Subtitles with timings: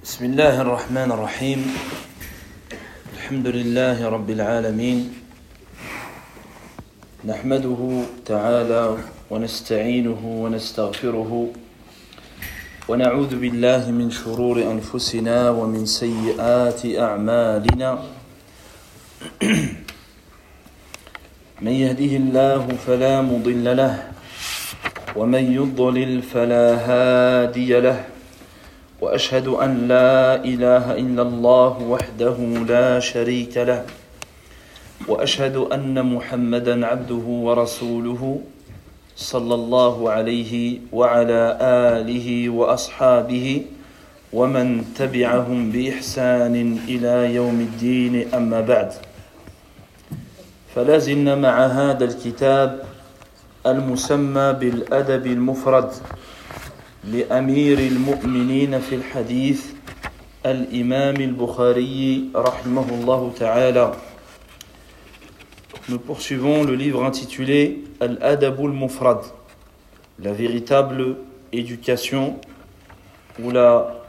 [0.00, 1.60] بسم الله الرحمن الرحيم.
[3.16, 5.12] الحمد لله رب العالمين.
[7.24, 7.80] نحمده
[8.24, 8.96] تعالى
[9.30, 11.32] ونستعينه ونستغفره
[12.88, 17.90] ونعوذ بالله من شرور أنفسنا ومن سيئات أعمالنا.
[21.64, 23.94] من يهده الله فلا مضل له
[25.12, 28.19] ومن يضلل فلا هادي له.
[29.00, 32.36] وأشهد أن لا إله إلا الله وحده
[32.68, 33.88] لا شريك له.
[35.08, 38.40] وأشهد أن محمدا عبده ورسوله
[39.16, 40.52] صلى الله عليه
[40.92, 41.42] وعلى
[41.96, 43.62] آله وأصحابه
[44.32, 46.54] ومن تبعهم بإحسان
[46.88, 48.34] إلى يوم الدين.
[48.34, 48.92] أما بعد
[50.76, 52.84] فلازلنا مع هذا الكتاب
[53.66, 55.90] المسمى بالأدب المفرد.
[57.03, 59.65] لامير المؤمنين في الحديث
[60.45, 63.93] الامام البخاري رحمه الله تعالى
[65.87, 69.19] Nous poursuivons le livre intitulé Al-Adab al-Mufrad,
[70.17, 71.17] la véritable
[71.51, 72.39] éducation
[73.39, 74.03] ou la,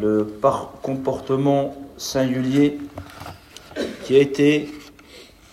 [0.00, 0.28] le
[0.82, 2.78] comportement singulier
[4.04, 4.68] qui a été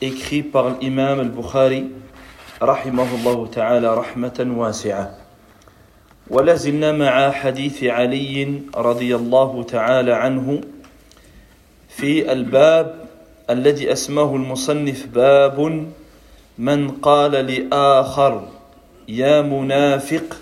[0.02, 1.90] écrit par l'imam al-Bukhari
[2.62, 5.17] rahimahullah ta'ala rahmatan wasi'a.
[6.31, 10.61] ولا زلنا مع حديث علي رضي الله تعالى عنه
[11.89, 13.09] في الباب
[13.51, 15.87] الذي اسمه المصنف باب
[16.59, 18.49] من قال لآخر
[19.09, 20.37] يا منافق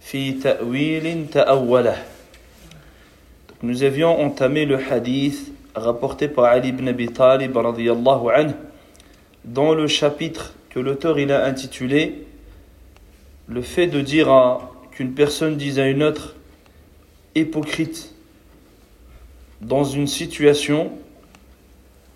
[0.00, 1.96] في تأويل تأوله
[3.60, 8.52] Nous avions entamé le hadith rapporté par Ali ibn Abi Talib anhu
[9.44, 12.24] dans le chapitre que l'auteur a intitulé
[13.48, 16.34] le fait de dire à qu'une personne dise à une autre
[17.36, 18.12] hypocrite
[19.60, 20.90] dans une situation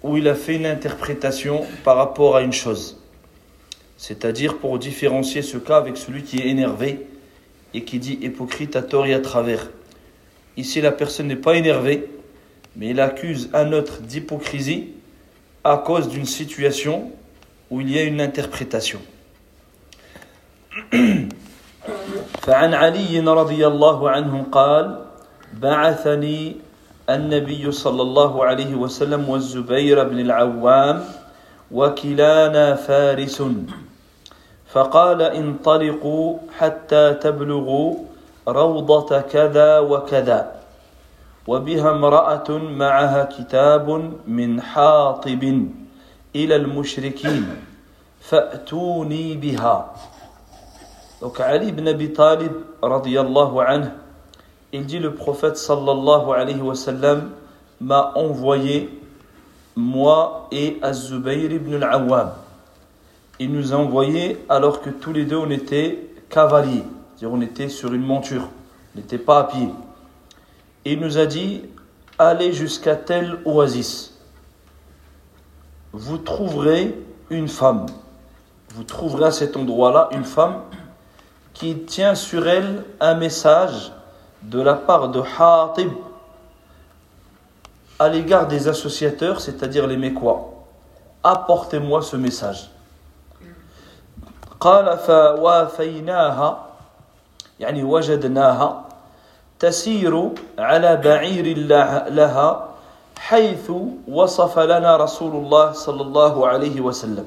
[0.03, 3.01] où il a fait une interprétation par rapport à une chose.
[3.97, 7.07] C'est-à-dire pour différencier ce cas avec celui qui est énervé
[7.73, 9.71] et qui dit hypocrite à tort et à travers.
[10.57, 12.09] Ici, la personne n'est pas énervée,
[12.75, 14.89] mais il accuse un autre d'hypocrisie
[15.63, 17.13] à cause d'une situation
[17.71, 19.01] où il y a une interprétation.
[22.43, 25.05] فعن علي رضي الله عنه قال
[25.59, 26.57] بعثني
[27.11, 31.05] النبي صلى الله عليه وسلم والزبير بن العوام
[31.73, 33.43] وكلانا فارس.
[34.73, 37.95] فقال انطلقوا حتى تبلغوا
[38.49, 40.41] روضة كذا وكذا
[41.47, 45.43] وبها امرأة معها كتاب من حاطب
[46.37, 47.57] إلى المشركين
[48.21, 49.95] فأتوني بها.
[51.23, 52.51] Donc Ali ibn Abi Talib
[54.73, 57.31] il dit le prophète sallallahu alayhi wa sallam
[57.81, 58.91] m'a envoyé
[59.77, 62.33] moi et Az-Zubayr ibn al-Awwam.
[63.39, 66.83] Il nous a envoyé alors que tous les deux on était cavaliers,
[67.15, 68.49] c'est-à-dire on était sur une monture,
[68.95, 69.69] on n'était pas à pied.
[70.85, 71.63] Il nous a dit
[72.19, 74.19] allez jusqu'à tel oasis.
[75.93, 76.99] Vous trouverez
[77.31, 77.87] une femme.
[78.75, 80.63] Vous trouverez à cet endroit-là une femme
[81.62, 83.92] qui tient sur elle un message
[84.44, 85.92] de la part de Hatib
[88.00, 90.54] à l'égard des associateurs, c'est-à-dire les Mécois.
[91.24, 92.70] Apportez-moi ce message.
[94.60, 96.66] قال فوافيناها
[97.60, 98.86] يعني وجدناها
[99.60, 100.30] تسير
[100.60, 101.58] على بعير
[102.10, 102.70] لها
[103.18, 103.72] حيث
[104.08, 107.26] وصف لنا رسول الله صلى الله عليه وسلم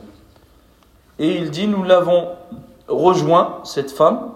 [1.19, 2.28] Et il dit, nous l'avons
[2.88, 4.33] rejoint cette femme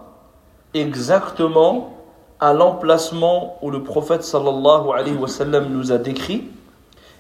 [0.73, 1.95] exactement
[2.41, 6.51] à l'emplacement où le prophète sallallahu alayhi wa sallam nous a décrit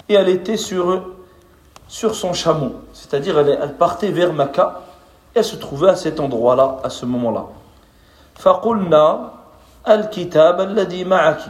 [0.08, 1.14] et elle était sur,
[1.88, 4.82] sur son chameau c'est-à-dire elle, elle, partait vers Makkah
[5.34, 7.46] et elle se trouvait à cet endroit-là à ce moment-là
[8.34, 9.30] فقلنا
[9.88, 11.40] الكتاب الذي معك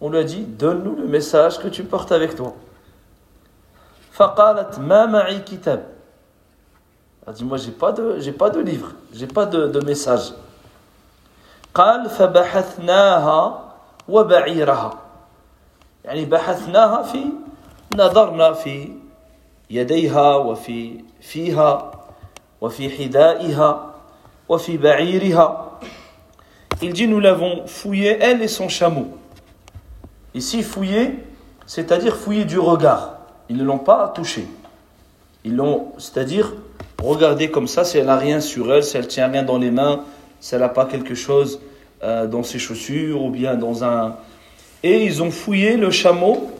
[0.00, 2.54] on lui a dit donne-nous le message que tu portes avec toi
[4.12, 5.86] فقالت ما معي كتاب
[7.26, 10.32] elle dit, moi, j'ai pas de, j'ai pas de livre, j'ai pas de, de message.
[11.76, 13.64] قال فبحثناها
[14.08, 14.98] وبعيرها
[16.04, 17.24] يعني بحثناها في
[17.94, 18.92] نظرنا في
[19.70, 21.92] يديها وفي فيها
[22.60, 23.94] وفي حذائها
[24.48, 25.62] وفي بعيرها
[26.82, 29.08] Il dit nous l'avons fouillé elle et son chameau.
[30.34, 31.24] Ici fouillé,
[31.64, 33.14] c'est-à-dire fouillé du regard.
[33.48, 34.46] Ils ne l'ont pas touché.
[35.42, 36.52] Ils l'ont, c'est-à-dire
[37.02, 39.70] Regardez comme ça si elle n'a rien sur elle, si elle tient rien dans les
[39.70, 40.00] mains,
[40.40, 41.60] si elle n'a pas quelque chose
[42.02, 44.16] euh, dans ses chaussures ou bien dans un,
[44.82, 46.50] Et ils ont fouillé le chameau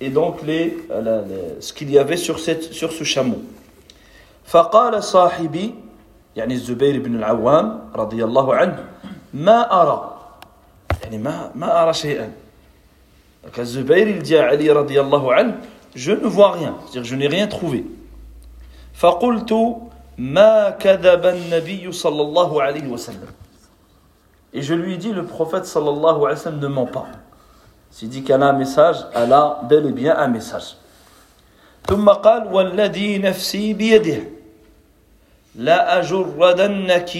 [0.00, 1.22] et donc les, euh,
[1.60, 3.42] ce qu'il y avait sur, cette, sur ce chameau.
[4.44, 5.74] فقال صاحبي
[6.36, 8.84] يعني الزبير بن العوام رضي الله عنه
[9.34, 10.16] ما أرى
[11.02, 12.32] يعني ما ما أرى شيئا
[13.44, 15.54] donc الزبير il dit à Ali رضي الله عنه
[15.96, 17.84] je ne vois rien c'est-à-dire je n'ai rien trouvé
[18.99, 19.51] فقلت
[20.17, 23.31] ما كذب النبي صلى الله عليه وسلم
[24.51, 27.05] et je lui ai dit le prophète sallallahu alayhi wa sallam ne ment pas
[27.91, 30.75] s'il dit qu'elle a un message elle a bel et bien un message
[31.87, 34.23] ثم قال والذي نفسي بيده
[35.55, 37.13] لا أجردنك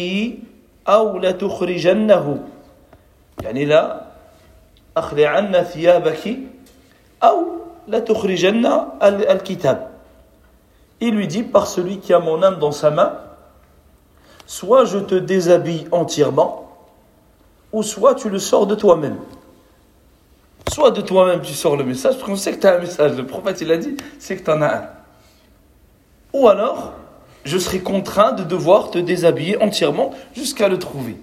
[0.88, 2.26] أو لتخرجنه
[3.44, 4.02] يعني لا
[4.98, 6.38] أخلعن ثيابك
[7.24, 7.38] أو
[7.88, 8.66] لتخرجن
[9.04, 9.89] الكتاب
[11.01, 13.13] Il lui dit par celui qui a mon âme dans sa main
[14.47, 16.71] soit je te déshabille entièrement
[17.73, 19.19] ou soit tu le sors de toi-même.
[20.73, 23.17] Soit de toi-même tu sors le message, parce qu'on sait que tu as un message.
[23.17, 24.89] Le prophète il a dit, c'est que tu en as un.
[26.33, 26.93] Ou alors,
[27.45, 31.17] je serai contraint de devoir te déshabiller entièrement jusqu'à le trouver.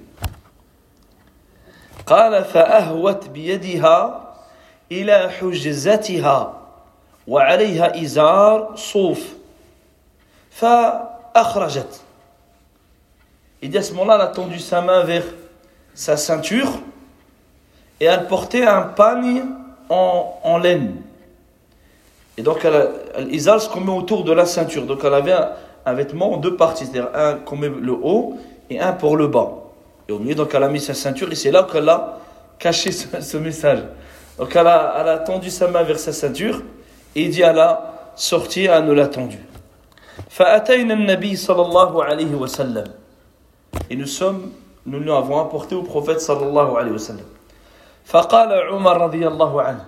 [2.07, 4.33] قال فأهوت بيدها
[4.91, 6.53] إلى حجزتها
[7.27, 9.34] وعليها إزار صوف
[10.55, 12.01] فأخرجت
[13.63, 15.23] Il dit à ce moment-là, elle a tendu sa main vers
[15.93, 16.79] sa ceinture
[17.99, 19.43] et elle portait un pagne
[19.87, 20.95] en, en laine.
[22.37, 24.87] Et donc, elle, elle isale ce qu'on met autour de la ceinture.
[24.87, 25.51] Donc, elle avait un,
[25.85, 28.37] un vêtement en deux parties, c'est-à-dire un qu'on met le haut
[28.69, 29.51] et un pour le bas.
[30.07, 32.19] Et au milieu, donc elle a mis sa ceinture et c'est là qu'elle a
[32.59, 33.79] caché ce, message.
[34.37, 36.61] Donc elle a, elle a, tendu sa main vers sa ceinture
[37.15, 39.07] et il dit à la sortie, elle nous l'a
[42.48, 42.90] Tendu.
[43.90, 44.52] Et nous sommes,
[44.86, 47.26] nous l'avons apporté au prophète sallallahu alayhi wa sallam.
[48.06, 49.84] فقال عمر رضي الله عنه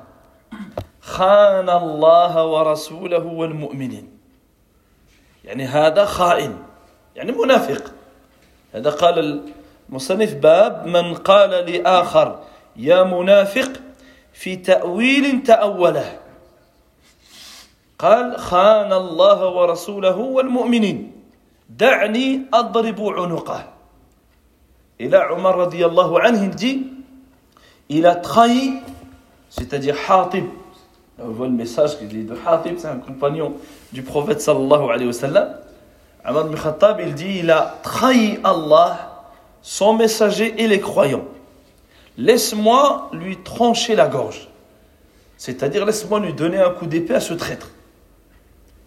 [1.00, 4.18] خان الله ورسوله والمؤمنين
[5.44, 6.56] يعني هذا خائن
[7.16, 7.92] يعني منافق
[8.74, 9.42] هذا قال
[9.88, 12.38] المصنف باب من قال لآخر
[12.76, 13.72] يا منافق
[14.32, 16.18] في تأويل تأوله
[17.99, 21.11] قال خان الله ورسوله والمؤمنين
[21.69, 23.63] دعني أضرب عنقه
[25.01, 26.87] إلى عمر رضي الله عنه dit
[27.89, 28.73] il a trahi
[29.49, 30.45] c'est-à-dire Hatib
[31.19, 33.53] on voit le message qu'il dit de Hatib c'est un compagnon
[33.93, 35.49] du prophète sallallahu alayhi wa sallam,
[36.25, 39.23] Amr ibn Khattab, il dit il a trahi Allah,
[39.61, 41.25] son messager et les croyants.
[42.17, 44.47] Laisse-moi lui trancher la gorge.
[45.37, 47.69] C'est-à-dire, laisse-moi lui donner un coup d'épée à ce traître.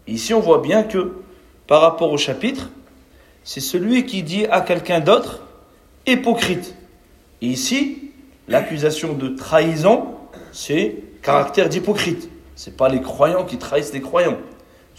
[0.07, 1.13] ici, on voit bien que,
[1.67, 2.69] par rapport au chapitre,
[3.43, 5.41] c'est celui qui dit à quelqu'un d'autre
[6.05, 6.75] hypocrite.
[7.41, 8.11] Ici,
[8.47, 10.07] l'accusation de trahison,
[10.51, 12.29] c'est caractère d'hypocrite.
[12.55, 14.37] Ce n'est pas les croyants qui trahissent les croyants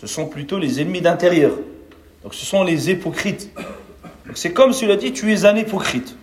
[0.03, 1.53] ce sont plutôt les ennemis d'intérieur.
[2.25, 3.51] Donc ce sont les hypocrites.
[4.35, 6.17] c'est comme s'il a dit tu es un hypocrite.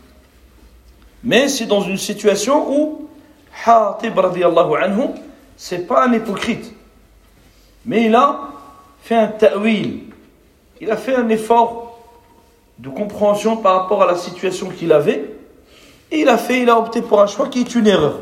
[1.23, 3.07] Mais c'est dans une situation où
[3.65, 5.03] Hatib anhu,
[5.55, 6.73] c'est pas un hypocrite.
[7.85, 8.49] Mais il a
[9.02, 10.05] fait un ta'wil.
[10.81, 11.99] Il a fait un effort
[12.78, 15.34] de compréhension par rapport à la situation qu'il avait.
[16.11, 18.20] Et il a fait, il a opté pour un choix qui est une erreur.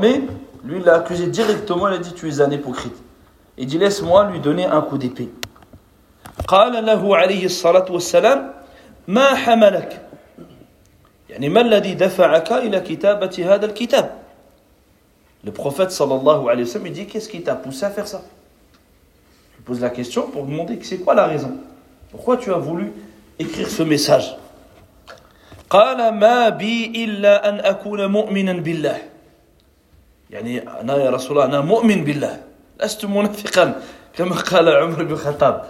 [0.00, 0.20] Mais
[0.64, 2.96] lui, il l'a accusé directement, il a dit tu es un hypocrite.
[3.56, 5.30] Il dit laisse-moi lui donner un coup d'épée.
[6.48, 8.52] قال له عليه الصلاة والسلام
[9.08, 10.06] ما حملك
[11.30, 14.10] يعني ما الذي دفعك إلى كتابة هذا الكتاب
[15.44, 18.22] Le prophète sallallahu alayhi wa sallam il dit qu'est-ce qui t'a poussé à faire ça
[19.60, 21.52] Je pose la question pour demander c'est quoi la raison
[22.10, 22.92] Pourquoi tu as voulu
[23.38, 24.36] écrire ce message
[25.70, 29.02] قال ما بي إلا أن أكون مؤمنا بالله
[30.30, 32.40] يعني أنا يا رسول الله أنا مؤمن بالله
[32.82, 33.82] لست منافقا
[34.14, 35.64] كما قال عمر بن الخطاب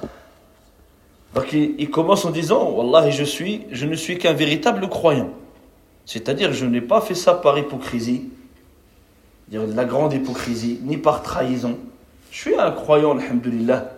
[1.35, 5.29] Donc il, il, commence en disant Wallah, je, suis, je ne suis qu'un véritable croyant.
[6.07, 8.31] C'est-à-dire, je n'ai pas fait ça par hypocrisie,
[9.49, 11.77] dire la grande hypocrisie, ni par trahison.
[12.31, 13.93] Je suis un croyant, alhamdulillah.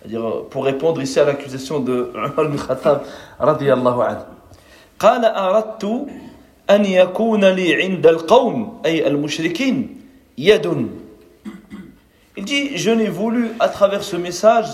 [0.00, 3.02] C'est-à-dire, pour répondre ici à l'accusation de Umar bin Khattab,
[3.38, 4.24] radiyallahu anhu.
[4.98, 6.06] قال أردت
[6.70, 10.00] أن يكون لي عند القوم أي المشركين
[10.38, 10.66] يد
[12.38, 14.68] il dit, je n'ai voulu à travers ce message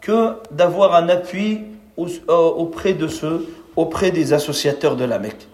[0.00, 1.60] que d'avoir un appui
[1.98, 5.46] euh, auprès de ceux, auprès des associateurs de la Mecque.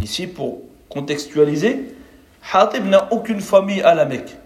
[0.00, 1.86] Ici, pour contextualiser,
[2.52, 4.36] Hatib n'a aucune famille à la Mecque.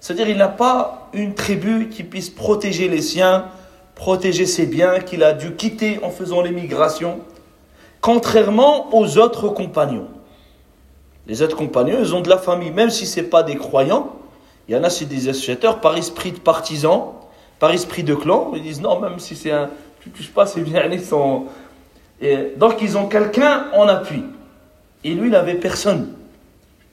[0.00, 3.46] C'est-à-dire, il n'a pas une tribu qui puisse protéger les siens,
[3.94, 7.18] protéger ses biens qu'il a dû quitter en faisant l'émigration,
[8.00, 10.08] contrairement aux autres compagnons.
[11.26, 14.14] Les autres compagnons, ils ont de la famille, même si ce n'est pas des croyants.
[14.68, 17.12] Il y en a, c'est des associateurs par esprit de partisans,
[17.58, 18.52] par esprit de clan.
[18.54, 19.68] Ils disent non, même si c'est un.
[20.00, 21.44] Tu touches pas, c'est bien, ils sont.
[22.20, 24.22] Et donc, ils ont quelqu'un en appui.
[25.04, 26.14] Et lui, il n'avait personne.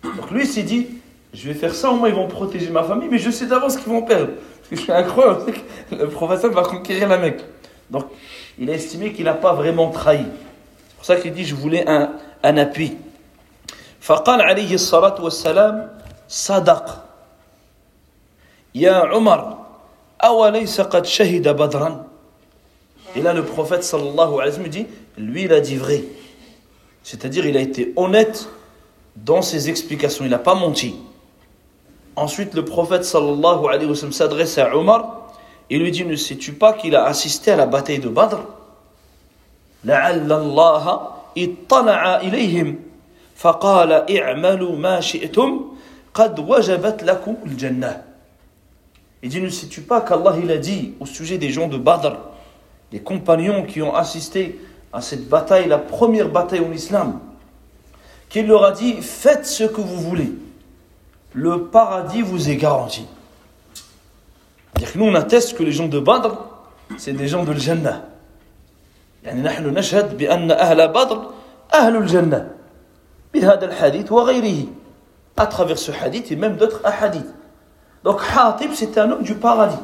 [0.04, 0.88] Donc, lui, il s'est dit
[1.35, 3.77] je vais faire ça, au moins ils vont protéger ma famille, mais je sais d'avance
[3.77, 4.33] qu'ils vont perdre.
[4.59, 5.53] Parce que je suis incroyable,
[5.93, 7.41] le professeur va conquérir la Mecque.
[7.91, 8.05] Donc,
[8.59, 10.25] il a estimé qu'il n'a pas vraiment trahi.
[10.89, 12.97] C'est pour ça qu'il dit Je voulais un, un appui.
[14.01, 17.05] فقال عليه الصلاة والسلام صدق
[18.75, 19.59] يا عمر
[20.25, 22.07] أوليس قد شهد بدرا
[23.17, 24.87] Et là, le prophète sallallahu alayhi wa sallam dit
[25.19, 26.05] Lui, il a dit vrai.
[27.03, 28.49] C'est-à-dire, il a été honnête
[29.17, 30.25] dans ses explications.
[30.25, 30.95] Il n'a pas menti.
[32.17, 35.31] Ensuite, le prophète sallallahu alayhi wa sallam s'adresse à Omar
[35.71, 38.39] et lui dit Ne sais-tu pas qu'il a assisté à la bataille de Badr
[39.85, 41.09] لعل الله
[41.39, 42.77] اطلع إليهم
[43.37, 45.61] فقال اعملوا ما شئتم
[46.15, 48.03] قد وجبت لكم الجنة
[49.23, 52.17] Il dit, ne sais-tu pas qu'Allah il a dit au sujet des gens de Badr,
[52.91, 54.59] les compagnons qui ont assisté
[54.95, 57.21] à cette bataille, la première bataille en islam,
[58.31, 60.33] qu'il leur a dit, faites ce que vous voulez.
[61.35, 63.07] Le paradis vous est garanti.
[64.73, 66.35] C'est-à-dire que nous on atteste que les gens de Badr,
[66.99, 68.03] c'est des gens de Jannah.
[69.25, 71.31] يعني نحن نشهد بأن أهل بدر
[71.75, 72.51] أهل الجنة
[73.35, 74.67] بهذا الحديث وغيره
[75.41, 77.35] à travers ce hadith et même d'autres hadiths.
[78.05, 79.77] Donc Hatib, c'est un homme du paradis.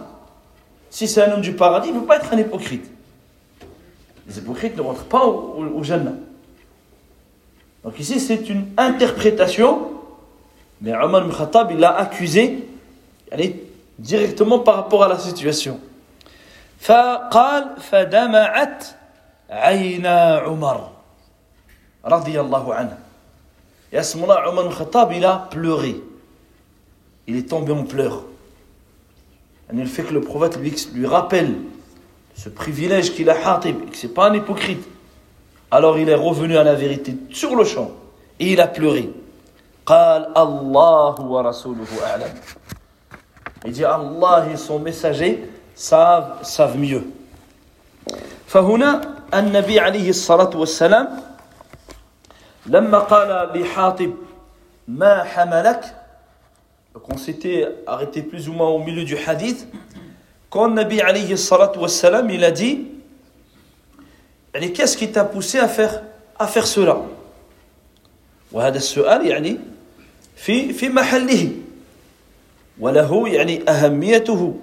[0.91, 2.85] Si c'est un homme du paradis, il ne peut pas être un hypocrite.
[4.29, 6.13] Les hypocrites ne rentrent pas au, au, au Jannah.
[7.85, 9.91] Donc ici, c'est une interprétation,
[10.81, 12.67] mais Omar ibn Khattab, il l'a accusé
[13.31, 13.57] elle est
[13.99, 15.81] directement par rapport à la situation.
[16.81, 18.85] فقال فدمعت
[19.51, 20.91] عينا عمر
[22.05, 22.99] رضي الله عنه
[23.93, 25.97] Et à ce moment-là, Omar ibn Khattab, il a pleuré.
[27.27, 28.25] Il est tombé en pleurs.
[29.73, 31.55] Et le fait que le prophète lui, lui rappelle
[32.35, 34.87] ce privilège qu'il a Hatib, et que ce n'est pas un hypocrite.
[35.71, 37.91] Alors il est revenu à la vérité sur le champ.
[38.39, 39.11] Et il a pleuré.
[39.86, 42.34] قال الله ورسوله أعلم.
[43.66, 47.04] Il dit Allah et son messager savent, savent mieux.
[48.48, 49.02] فهنا
[49.34, 51.08] النبي عليه الصلاة والسلام
[52.66, 54.14] لما قال لحاطب
[54.88, 55.96] ما حملك
[56.94, 59.66] donc on s'était arrêté plus ou moins au milieu du hadith
[60.50, 62.88] quand Nabi alayhi salatu wassalam il a dit
[64.54, 66.04] qu'est-ce qui t'a poussé à faire
[66.38, 66.98] à faire cela
[68.52, 69.60] وهذا السؤال يعني
[70.36, 71.52] في في محله
[72.80, 74.56] وله يعني أهميته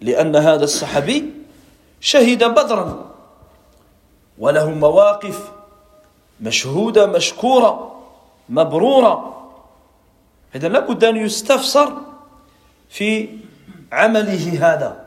[0.00, 1.30] لأن هذا الصحابي
[2.00, 3.10] شهد بدرا
[4.38, 5.52] وله مواقف
[6.40, 8.00] مشهودة مشكورة
[8.48, 9.34] مبرورة
[10.54, 11.92] إذا لابد أن يستفسر
[12.90, 13.28] في
[13.92, 15.04] عمله هذا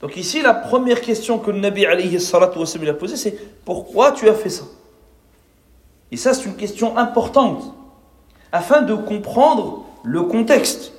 [0.00, 4.28] Donc ici, la première question que le Nabi alayhi salatu a posée, c'est pourquoi tu
[4.28, 4.62] as fait ça
[6.12, 7.74] Et ça, c'est une question importante,
[8.52, 10.92] afin de comprendre le contexte,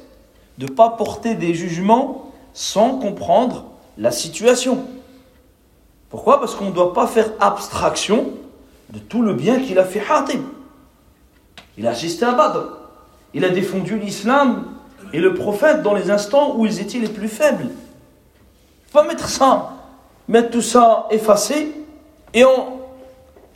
[0.57, 3.65] de ne pas porter des jugements sans comprendre
[3.97, 4.85] la situation.
[6.09, 6.39] Pourquoi?
[6.39, 8.31] Parce qu'on ne doit pas faire abstraction
[8.89, 10.41] de tout le bien qu'il a fait Hatib.
[11.77, 12.77] Il a assisté à Badr.
[13.33, 14.65] Il a défendu l'islam
[15.13, 17.69] et le prophète dans les instants où ils étaient les plus faibles.
[18.91, 19.73] Pas mettre ça,
[20.27, 21.71] mettre tout ça effacé
[22.33, 22.78] et on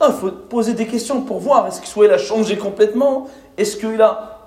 [0.02, 3.28] Non, il faut poser des questions pour voir est-ce que soit il a changé complètement,
[3.56, 4.38] est-ce qu'il a.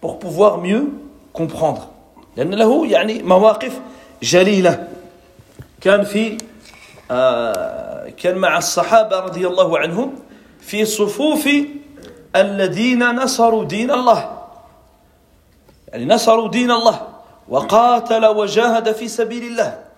[0.00, 0.92] pour pouvoir mieux
[1.32, 1.88] comprendre.
[2.36, 3.80] لأن له يعني مواقف
[4.22, 4.88] جليلة
[5.80, 6.38] كان في
[8.16, 10.14] كان مع الصحابة رضي الله عنهم
[10.60, 11.48] في صفوف
[12.36, 14.38] الذين نصروا دين الله
[15.88, 17.00] يعني نصروا دين الله
[17.48, 19.88] وقاتل وجاهد في سبيل الله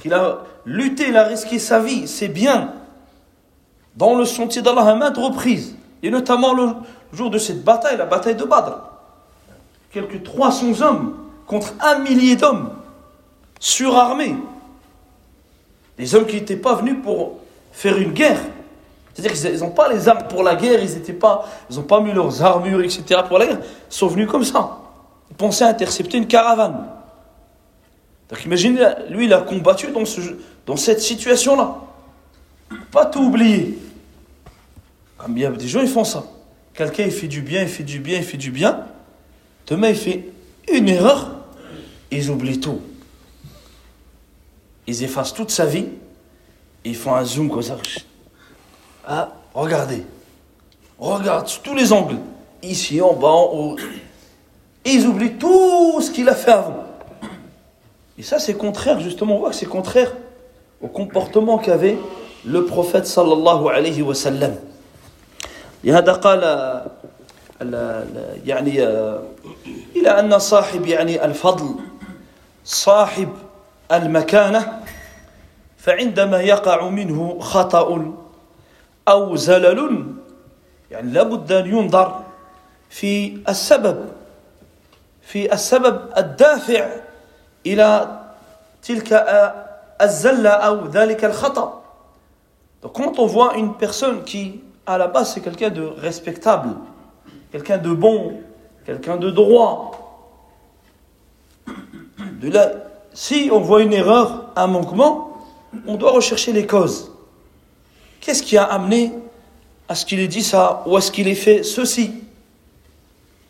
[0.00, 2.72] qu'il a lutté, il a risqué sa vie, c'est bien,
[3.97, 6.69] dans le sentier d'Allah à maintes reprises, et notamment le
[7.11, 8.77] jour de cette bataille, la bataille de Badr.
[9.91, 11.15] Quelques 300 hommes
[11.47, 12.69] contre un millier d'hommes,
[13.59, 14.35] surarmés.
[15.97, 17.39] Des hommes qui n'étaient pas venus pour
[17.71, 18.39] faire une guerre.
[19.13, 22.13] C'est-à-dire qu'ils n'ont pas les armes pour la guerre, ils n'ont pas, ils pas mis
[22.13, 23.21] leurs armures, etc.
[23.27, 23.59] pour la guerre.
[23.89, 24.77] Ils sont venus comme ça.
[25.31, 26.85] Ils pensaient intercepter une caravane.
[28.29, 30.21] Donc imaginez, lui, il a combattu dans, ce,
[30.67, 31.77] dans cette situation-là.
[32.91, 33.79] Pas tout oublier.
[35.17, 36.23] Comme il y a des gens, ils font ça.
[36.73, 38.85] Quelqu'un, il fait du bien, il fait du bien, il fait du bien.
[39.65, 40.25] Demain, il fait
[40.71, 41.31] une erreur,
[42.11, 42.81] ils oublient tout.
[44.85, 45.85] Ils effacent toute sa vie,
[46.85, 47.77] et ils font un zoom comme ça.
[49.05, 50.03] Ah, regardez.
[50.99, 52.17] Regarde, tous les angles.
[52.63, 53.35] ici en bas,
[54.85, 56.85] et ils oublient tout ce qu'il a fait avant.
[58.17, 60.15] Et ça, c'est contraire, justement, on voit que c'est contraire
[60.81, 61.97] au comportement qu'avait
[62.45, 64.55] le prophète sallallahu alayhi wa sallam.
[65.83, 66.41] لهذا قال
[68.45, 68.83] يعني
[69.95, 71.75] إلى أن صاحب يعني الفضل
[72.65, 73.29] صاحب
[73.91, 74.83] المكانة
[75.77, 78.13] فعندما يقع منه خطأ
[79.07, 80.05] أو زلل
[80.91, 82.23] يعني لابد أن ينظر
[82.89, 84.09] في السبب
[85.21, 86.89] في السبب الدافع
[87.65, 88.19] إلى
[88.83, 89.13] تلك
[90.01, 91.83] الزلة أو ذلك الخطأ.
[92.83, 96.69] Donc quand on voit une personne qui, à la base, c'est quelqu'un de respectable,
[97.51, 98.39] quelqu'un de bon,
[98.85, 99.91] quelqu'un de droit,
[103.13, 105.33] si on voit une erreur, un manquement,
[105.85, 107.11] on doit rechercher les causes.
[108.21, 109.11] Qu'est-ce qui a amené
[109.89, 112.11] à ce qu'il ait dit ça ou à ce qu'il ait fait ceci?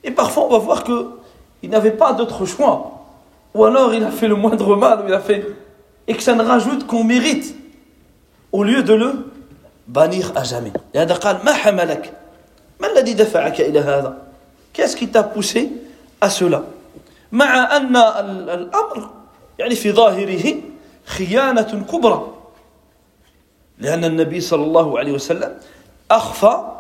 [0.04, 3.06] Et parfois, on va voir qu'il n'avait pas d'autre choix.
[3.54, 5.46] Ou alors, il a fait le moindre mal, il a fait.
[6.08, 7.56] Et que ça ne rajoute qu'on mérite,
[8.52, 9.32] au lieu de le
[9.88, 10.74] bannir à jamais.
[14.74, 15.72] Qu'est-ce qui t'a poussé
[16.22, 16.64] à cela?
[17.32, 17.96] مع أن
[18.50, 19.10] الأمر
[19.60, 20.56] يعني في ظاهره
[21.06, 22.34] خيانة كبرى.
[23.78, 25.58] لأن النبي صلى الله عليه وسلم
[26.12, 26.72] أخفى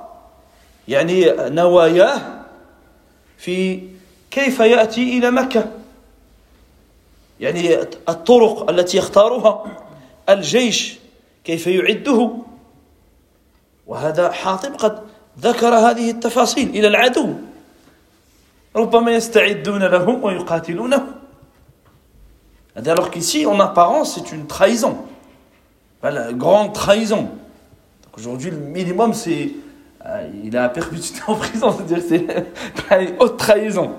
[0.87, 2.21] يعني نواياه
[3.37, 3.83] في
[4.31, 5.65] كيف يأتي إلى مكة.
[7.39, 7.75] يعني
[8.09, 9.65] الطرق التي يختارها
[10.29, 10.97] الجيش
[11.43, 12.31] كيف يعده.
[13.86, 14.98] وهذا حاطب قد
[15.40, 17.34] ذكر هذه التفاصيل إلى العدو
[18.76, 21.06] ربما يستعدون لهم ويقاتلونهم
[22.86, 24.96] alors qu'ici en apparence c'est une trahison
[26.10, 27.22] la grande trahison.
[27.22, 29.50] Donc aujourd'hui, le minimum, c'est.
[30.04, 33.92] Euh, il a perpétuité en prison, c'est-à-dire c'est une haute trahison.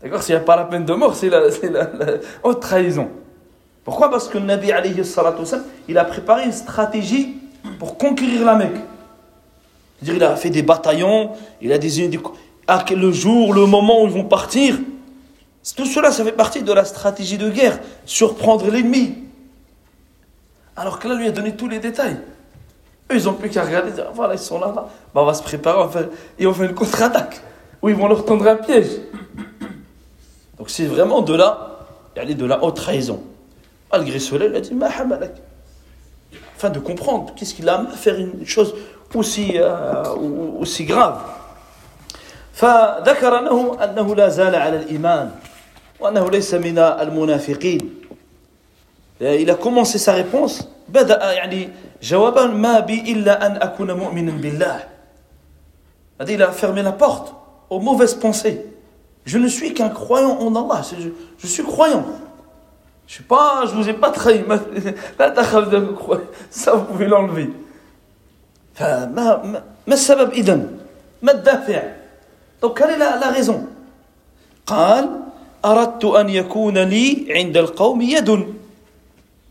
[0.00, 1.88] D'accord S'il n'y a pas la peine de mort, c'est la, la,
[2.44, 3.08] haute trahison.
[3.82, 5.02] Pourquoi Parce que le Nabi, alayhi
[5.88, 7.36] il a préparé une stratégie
[7.80, 8.80] pour conquérir la Mecque.
[10.01, 11.31] Il a fait des bataillons,
[11.61, 12.09] il a des.
[12.95, 14.77] Le jour, le moment où ils vont partir.
[15.75, 17.79] Tout cela, ça fait partie de la stratégie de guerre.
[18.05, 19.15] Surprendre l'ennemi.
[20.75, 22.17] Alors que là, lui a donné tous les détails.
[23.11, 24.87] Eux, ils n'ont plus qu'à regarder, dire, voilà, ils sont là, là.
[25.13, 27.41] Bah, on va se préparer, on fait une contre-attaque.
[27.81, 28.89] Ou ils vont leur tendre un piège.
[30.57, 33.23] Donc c'est vraiment de là, y de la haute trahison.
[33.91, 34.73] Malgré cela, il a dit,
[36.55, 38.75] afin de comprendre qu'est-ce qu'il a à faire une chose
[39.14, 40.02] aussi, euh,
[40.60, 41.18] aussi grave.
[42.54, 45.30] فذكر أنه أنه لا زال على الإيمان
[46.00, 48.04] وأنه ليس من المنافقين
[49.20, 51.68] il a commencé sa réponse بدأ يعني
[52.02, 54.80] جوابا ما بي إلا أن أكون مؤمنا بالله
[56.28, 57.34] il a fermé la porte
[57.70, 58.66] aux mauvaises pensées
[59.26, 61.08] je ne suis qu'un croyant en Allah je,
[61.38, 62.04] je suis croyant
[63.06, 64.44] je suis pas je vous ai pas trahi
[66.50, 67.50] ça vous pouvez l'enlever
[68.78, 70.78] فما ما السبب إذن
[71.22, 71.82] ما الدافع
[72.62, 73.66] donc quelle est la, la raison
[74.66, 75.10] قال
[75.64, 78.54] أردت أن يكون لي عند القوم يد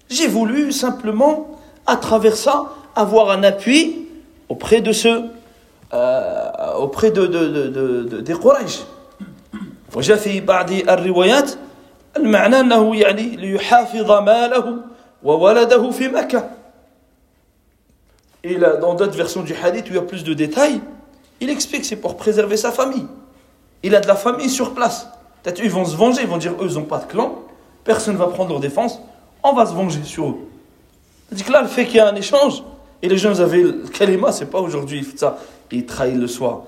[0.10, 4.08] j'ai voulu simplement, à travers ça, avoir un appui
[4.48, 5.24] auprès de ceux,
[5.94, 8.84] euh, auprès de, de, de, de, des Quraysh.
[9.96, 11.52] وجاء في بعض الروايات
[12.18, 14.78] المعنى أنه يعني ليحافظ ماله
[15.24, 16.50] وولده في مكة.
[18.45, 20.81] Et dans d'autres versions du hadith où il y a plus de détails,
[21.41, 23.07] il explique que c'est pour préserver sa famille.
[23.83, 25.09] Il a de la famille sur place.
[25.43, 27.43] Peut-être ils vont se venger, ils vont dire eux, n'ont pas de clan,
[27.85, 29.01] personne ne va prendre leur défense,
[29.43, 30.37] on va se venger sur eux.
[31.29, 32.63] C'est-à-dire que là, le fait qu'il y a un échange,
[33.03, 35.39] et les gens avaient le kalima, c'est pas aujourd'hui, ça,
[35.71, 36.63] ils trahissent le soir.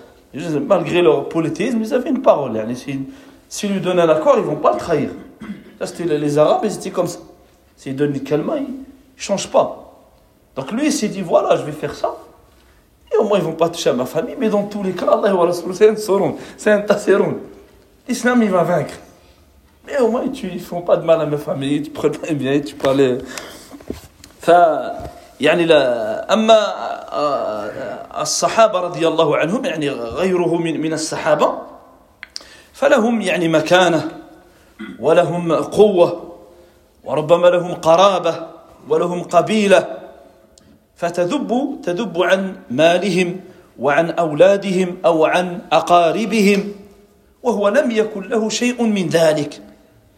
[0.67, 2.53] malgré leur politisme, ils avaient une parole.
[3.49, 5.11] S'ils lui donnent un accord, ils vont pas le trahir.
[5.81, 7.19] Ça, c'était les Arabes, ils étaient comme ça.
[7.77, 8.69] S'ils donnent le kalima, ils ne
[9.17, 9.89] changent pas.
[10.56, 12.15] Donc lui, il s'est dit, voilà, je vais faire ça.
[13.13, 15.08] Et au moins, ils vont pas toucher à ma famille, mais dans tous les cas,
[15.08, 17.36] Allah c'est un soron, c'est un tasseron.
[18.08, 18.96] L'islam, il va vaincre.
[19.86, 22.60] Mais au moins, tu, ils font pas de mal à ma famille, tu prends bien,
[22.60, 23.20] tu parles.
[24.46, 24.52] ف
[25.41, 26.60] يعني لا اما
[28.22, 31.54] الصحابه رضي الله عنهم يعني غيره من من الصحابه
[32.74, 34.12] فلهم يعني مكانه
[35.00, 36.36] ولهم قوه
[37.04, 38.48] وربما لهم قرابه
[38.89, 39.99] ولهم قبيله
[41.01, 43.41] فتذب تذب عن مالهم
[43.79, 46.73] وعن أولادهم أو عن أقاربهم
[47.43, 49.61] وهو لم يكن له شيء من ذلك.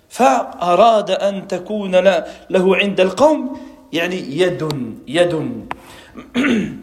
[0.09, 1.97] فأراد أن تكون
[2.51, 3.61] له عند القوم
[3.93, 4.69] يعني يد
[5.09, 5.63] يد.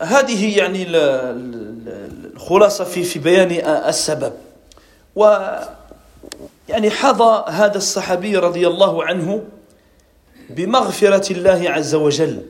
[0.00, 0.86] هذه يعني
[2.34, 3.50] الخلاصة في في بيان
[3.88, 4.32] السبب.
[5.16, 5.36] و
[6.68, 9.42] يعني حظى هذا الصحابي رضي الله عنه
[10.49, 12.41] بمغفرة الله عز وجل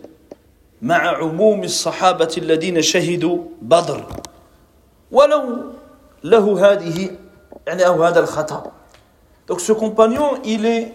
[0.82, 4.06] مع عموم الصحابة الذين شهدوا بدر
[5.12, 5.74] ولو
[6.24, 7.10] له هذه
[7.68, 8.72] يعني أو هذا الخطأ
[9.48, 10.94] Donc ce compagnon, il est,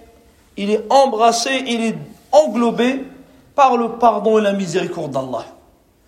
[0.56, 1.98] il est embrassé, il est
[2.32, 3.04] englobé
[3.54, 5.44] par le pardon et la miséricorde d'Allah.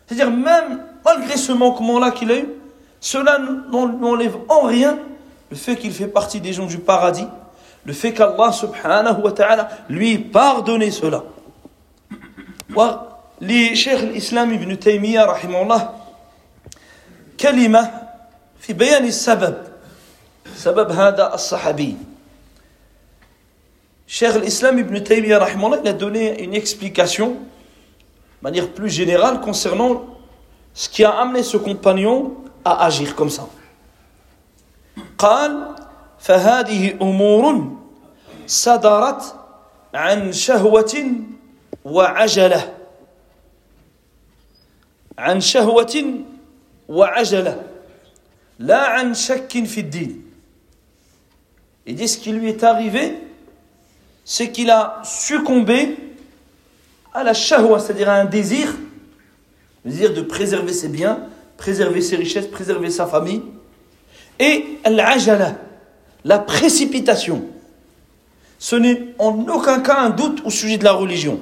[0.06, 2.48] C'est-à-dire même malgré ce manquement-là qu'il a eu,
[3.00, 4.98] cela n'enlève en rien
[5.50, 7.26] le fait qu'il fait partie des gens du paradis,
[7.84, 11.22] le fait qu'Allah subhanahu wa ta'ala lui pardonné cela.
[13.40, 15.82] لشيخ الإسلام ابن تيمية رحمه الله
[17.40, 17.82] كلمة
[18.60, 19.56] في بيان السبب
[20.56, 21.96] سبب هذا الصحابي
[24.08, 25.46] Cheikh l'Islam ibn Taymiyyah
[25.84, 27.36] il a donné une explication de
[28.42, 30.16] manière plus générale concernant
[30.72, 33.46] ce qui a amené ce compagnon à agir comme ça.
[35.18, 35.74] قال
[36.22, 37.76] فهذه أمور
[38.46, 39.34] صدرت
[39.94, 40.94] عن شهوة
[41.84, 42.74] وعجلة
[45.18, 46.04] عن شهوة
[46.88, 47.62] وعجلة
[48.58, 50.24] لا عن شك في الدين.
[51.86, 53.28] Il dit ce qui lui est arrivé
[54.28, 55.96] c'est qu'il a succombé
[57.14, 58.74] à la shahwa, c'est-à-dire à un désir,
[59.86, 61.20] le désir de préserver ses biens,
[61.56, 63.40] préserver ses richesses, préserver sa famille,
[64.38, 65.56] et al-ajala,
[66.24, 67.42] la précipitation.
[68.58, 71.40] Ce n'est en aucun cas un doute au sujet de la religion.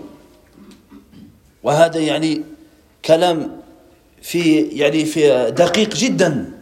[1.63, 2.43] وهذا يعني
[3.05, 3.61] كلام
[4.23, 6.53] في يعني في دقيق جدا.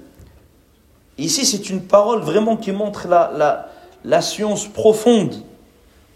[1.19, 3.71] Ici, c'est une parole vraiment qui montre la, la,
[4.05, 5.35] la science profonde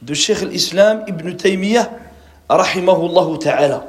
[0.02, 1.88] de Cheikh l'Islam Ibn Taymiyyah
[2.50, 3.82] رحمه الله تعالى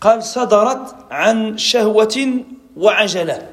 [0.00, 2.44] قال صدرت عن شهوة
[2.76, 3.48] وعجلة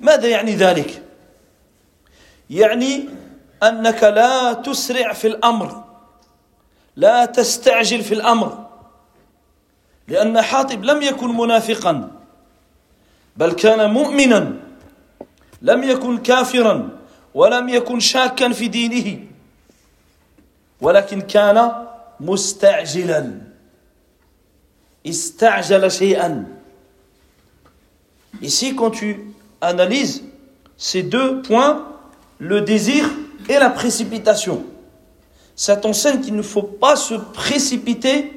[0.00, 1.01] ماذا يعني ذلك
[2.53, 3.09] يعني
[3.63, 5.83] أنك لا تسرع في الأمر
[6.95, 8.69] لا تستعجل في الأمر
[10.07, 12.11] لأن حاطب لم يكن منافقا
[13.37, 14.53] بل كان مؤمنا
[15.61, 16.89] لم يكن كافرا
[17.33, 19.25] ولم يكن شاكا في دينه
[20.81, 21.85] ولكن كان
[22.19, 23.41] مستعجلا
[25.07, 26.45] استعجل شيئا.
[28.41, 30.23] Ici, quand tu analyses
[30.77, 31.92] ces deux points,
[32.39, 33.09] le désir
[33.49, 34.63] et la précipitation,
[35.55, 38.31] ça t'enseigne qu'il ne faut pas se précipiter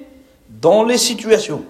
[0.48, 1.64] dans les situations.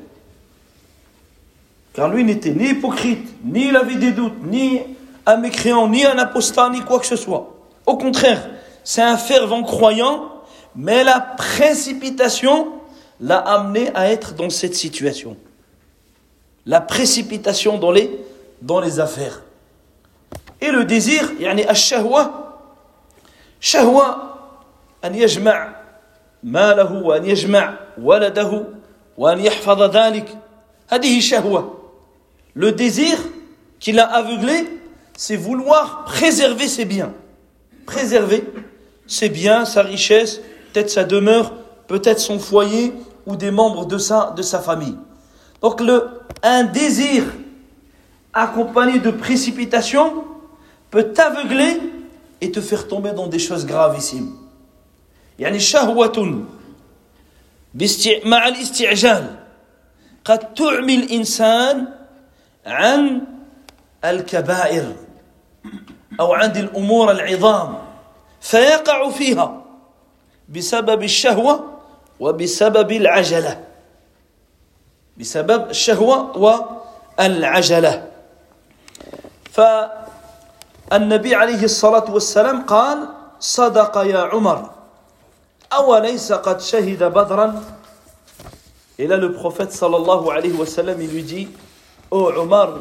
[1.92, 4.80] Car lui n'était ni hypocrite, ni il avait des doutes, ni
[5.24, 7.54] un mécréant, ni un apostat, ni quoi que ce soit.
[7.86, 8.50] Au contraire,
[8.84, 10.36] c'est un fervent croyant
[10.76, 12.68] mais la précipitation
[13.18, 15.36] l'a amené à être dans cette situation.
[16.66, 19.42] La précipitation dans les affaires.
[20.61, 22.31] Et le désir, يعني الشهوة
[23.59, 24.33] شهوة
[25.05, 25.75] أن يجمع
[26.43, 28.63] ماله وأن يجمع ولده
[29.17, 30.37] وأن يحفظ ذلك
[30.89, 31.77] هذه شهوة
[32.53, 33.17] Le désir
[33.79, 34.67] qui l'a aveuglé,
[35.15, 37.13] c'est vouloir préserver ses biens.
[37.85, 38.43] Préserver
[39.07, 40.41] ses biens, sa richesse,
[40.73, 41.53] peut-être sa demeure,
[41.87, 42.93] peut-être son foyer
[43.25, 44.97] ou des membres de sa, de sa famille.
[45.61, 46.07] Donc le,
[46.43, 47.23] un désir
[48.33, 50.23] accompagné de précipitation
[50.89, 51.79] peut t'aveugler
[52.41, 54.37] et te faire tomber dans des choses gravissimes.
[55.39, 56.45] يعني شهوة
[58.25, 59.35] مع الاستعجال
[60.25, 61.87] قد تعمي الإنسان
[62.65, 63.21] عن
[64.05, 64.95] الكبائر
[66.19, 67.77] أو عن الأمور العظام
[68.41, 69.65] فيقع فيها
[70.49, 71.79] بسبب الشهوة
[72.19, 73.63] وبسبب العجلة
[75.17, 78.07] بسبب الشهوة والعجلة
[80.92, 83.08] النبي عليه الصلاة والسلام قال
[83.40, 84.70] صدق يا عمر
[85.72, 87.64] أوليس قد شهد بدرا
[89.00, 91.48] إلى البروفيت صلى الله عليه وسلم يجي
[92.12, 92.80] أو عمر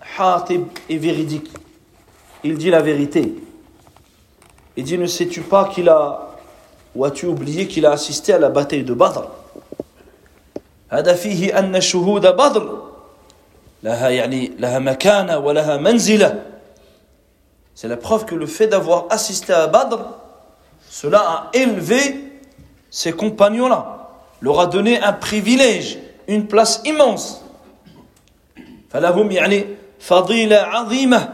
[0.00, 1.50] حاطب إفيريديك
[2.44, 3.34] Il dit la vérité.
[4.76, 6.36] Il dit, ne sais-tu pas qu'il a,
[6.94, 9.24] ou as-tu oublié qu'il a assisté à la bataille de Badr
[15.36, 16.55] ولها منزلة.
[17.75, 19.99] C'est la preuve que le fait d'avoir assisté à Badr,
[20.89, 22.39] cela a élevé
[22.89, 24.09] ces compagnons-là,
[24.41, 27.41] leur a donné un privilège, une place immense.
[28.91, 29.65] فلهم يعني
[29.99, 31.29] فضيلة عظيمة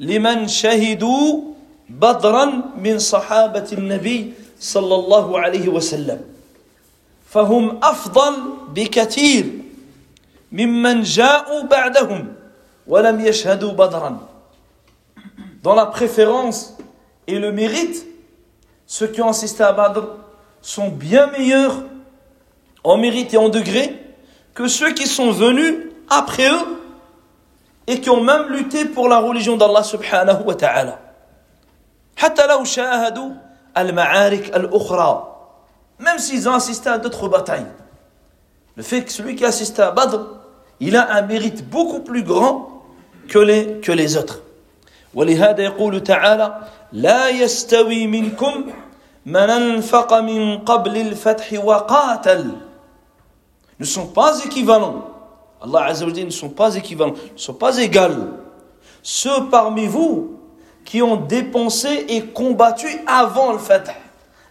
[0.00, 1.40] لمن شهدوا
[1.88, 6.20] بدرا من صحابة النبي صلى الله عليه وسلم
[7.30, 8.34] فهم أفضل
[8.74, 9.44] بكثير
[10.52, 12.32] ممن جاءوا بعدهم
[12.86, 14.27] ولم يشهدوا بدرا
[15.63, 16.77] dans la préférence
[17.27, 18.05] et le mérite,
[18.85, 20.01] ceux qui ont assisté à Badr
[20.61, 21.83] sont bien meilleurs
[22.83, 23.95] en mérite et en degré
[24.53, 25.75] que ceux qui sont venus
[26.09, 26.81] après eux
[27.87, 30.99] et qui ont même lutté pour la religion d'Allah subhanahu wa ta'ala.
[35.99, 37.65] Même s'ils ont assisté à d'autres batailles.
[38.75, 40.19] Le fait que celui qui a assisté à Badr,
[40.79, 42.83] il a un mérite beaucoup plus grand
[43.27, 44.41] que les, que les autres.
[45.14, 46.60] ولهذا يقول تعالى
[46.92, 48.72] لا يستوي منكم
[49.26, 52.50] من انفق من قبل الفتح وقاتل
[53.78, 55.02] ne sont pas équivalents.
[55.60, 58.28] Allah Azza wa Jalla ne sont pas équivalents, ne sont pas égaux.
[59.02, 60.38] Ceux parmi vous
[60.84, 63.94] qui ont dépensé et combattu avant le Fatah,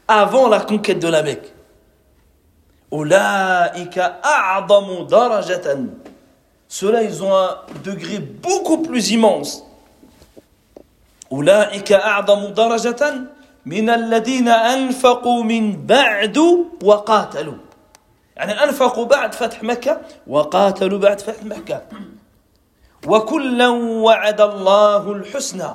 [0.08, 1.54] avant la conquête de la Mecque.
[2.92, 5.86] Ulaika a'damu darajatan.
[6.68, 9.63] Ceux-là, ils ont un degré beaucoup plus immense.
[11.31, 13.29] A'damu darajatan
[13.64, 17.69] min alladhina anfaqu min ba'du wa qatalu.
[18.38, 21.83] يعني أنفقوا بعد فتح مكة وقاتلوا بعد فتح مكة
[23.07, 25.71] وكلا وعد الله الحسنى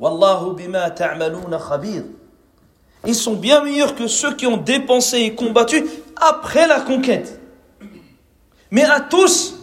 [0.00, 2.04] والله بما تعملون خبير
[3.06, 5.84] Ils sont bien meilleurs que ceux qui ont dépensé et combattu
[6.16, 7.38] après la conquête.
[8.72, 9.54] Mais à tous,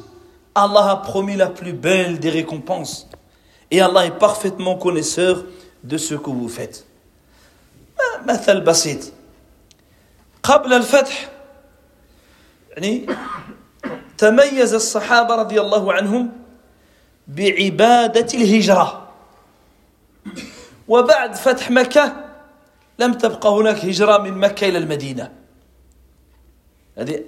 [0.55, 3.09] Allah a promis la plus belle des récompenses.
[3.72, 5.44] Et Allah est parfaitement connaisseur
[5.84, 6.84] de ce que vous faites.
[8.26, 9.12] مثل بسيط
[10.42, 11.28] قبل الفتح
[12.70, 13.06] يعني
[14.18, 16.32] تميز الصحابة رضي الله عنهم
[17.28, 19.08] بعبادة الهجرة
[20.88, 22.16] وبعد فتح مكة
[22.98, 25.32] لم تبقى هناك هجرة من مكة إلى المدينة
[26.98, 27.20] هذه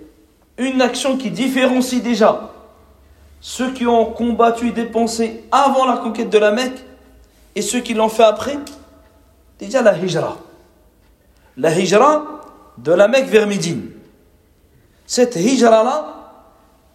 [0.58, 2.50] une action qui différencie déjà
[3.47, 6.83] ceux qui ont combattu et dépensé avant la conquête de la Mecque
[7.53, 8.57] et ceux qui l'ont fait après
[9.59, 10.37] déjà la hijra
[11.55, 12.41] la hijra
[12.79, 13.91] de la Mecque vers Médine
[15.05, 16.31] cette hijra-là,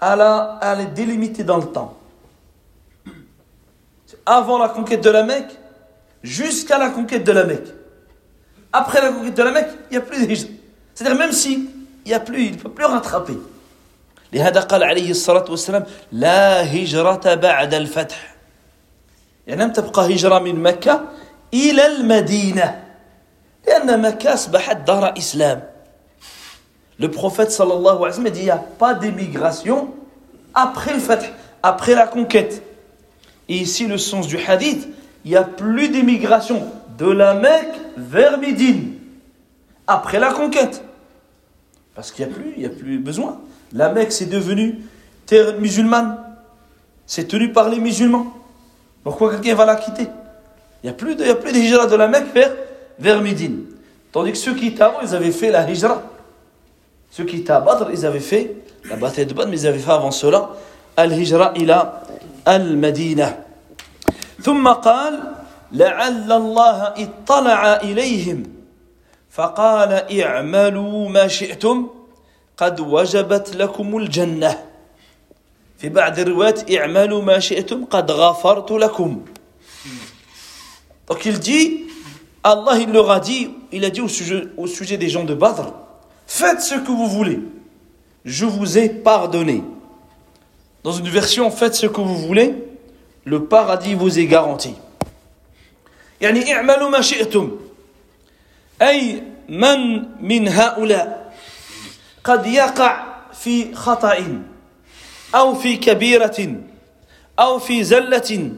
[0.00, 0.24] elle,
[0.60, 1.96] elle, est délimitée dans le temps.
[4.26, 5.56] Avant la conquête de la Mecque,
[6.20, 7.68] jusqu'à la conquête de la Mecque.
[8.72, 10.48] Après la conquête de la Mecque, il n'y a plus de hijra.
[10.96, 11.70] C'est-à-dire même si
[12.04, 13.38] il n'y a plus, il ne peut plus rattraper.
[14.34, 18.36] لهذا قال عليه الصلاة والسلام لا هجرة بعد الفتح
[19.47, 21.01] يعني لم تبقى هجرة من مكة
[21.53, 22.84] إلى المدينة
[23.67, 25.75] لأن مكة أصبحت دار إسلام
[26.99, 29.93] le prophète sallallahu alayhi wa sallam dit il n'y a pas d'émigration
[30.53, 32.63] après le fait, après la conquête.
[33.49, 34.88] Et ici, le sens du hadith,
[35.25, 36.65] il n'y a plus d'émigration
[36.97, 38.93] de la Mecque vers Médine
[39.88, 40.84] après la conquête.
[41.93, 43.39] Parce qu'il n'y a, plus, il y a plus besoin.
[43.73, 44.79] La Mecque, c'est devenu
[45.25, 46.17] terre musulmane.
[47.05, 48.34] C'est tenu par les musulmans.
[49.03, 50.08] Pourquoi quelqu'un va la quitter
[50.84, 52.51] Il n'y a plus de, il y a plus de hijra de la Mecque vers,
[52.99, 53.63] vers Médine.
[54.12, 56.01] Tandis que ceux qui étaient avant, ils avaient fait la hijra.
[57.12, 58.55] Ceux qui étaient à Badr, ils avaient fait
[58.89, 60.51] la bataille de Badr, mais ils avaient fait avant cela
[60.97, 62.03] al-hijra ila
[62.45, 63.45] al-Madina.
[64.41, 65.19] ثم قال
[65.71, 68.43] لعل الله اطلع إليهم
[69.29, 71.88] فقال اعملوا ما شئتم
[72.60, 74.63] قد وجبت لكم الجنة
[75.77, 79.25] في بعض الروايات اعملوا ما شئتم قد غفرت لكم
[81.08, 81.84] Donc il dit,
[82.43, 85.36] Allah il leur a dit, il a dit au sujet, au sujet des gens de
[85.36, 85.71] Badr,
[86.27, 87.39] Faites ce que vous voulez.
[88.23, 89.63] Je vous ai pardonné.
[90.84, 92.55] Dans une version, faites ce que vous voulez.
[93.23, 94.73] Le paradis vous est garanti.
[96.21, 97.51] يعني اعملوا ما شئتم
[98.81, 101.18] أي من من هؤلاء
[102.24, 104.42] قد يقع في خطأ
[105.35, 106.56] أو في كبيرة
[107.38, 108.52] أو في زلة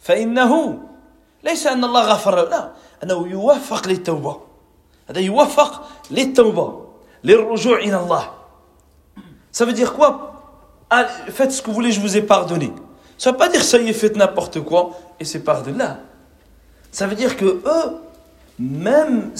[0.00, 0.78] فإنه
[1.44, 4.40] ليس أن الله غفر لا أنه يوفق للتوبة
[5.08, 6.86] هذا يوفق للتوبة
[7.24, 8.30] للرجوع إلى الله
[9.52, 10.44] Ça veut dire quoi
[10.90, 12.72] ah, Faites ce que vous voulez, je vous ai pardonné.
[13.18, 15.84] Ça ne veut pas dire ça y est, faites n'importe quoi et c'est pardonné.
[16.92, 17.96] Ça veut dire que eux,
[18.60, 19.32] même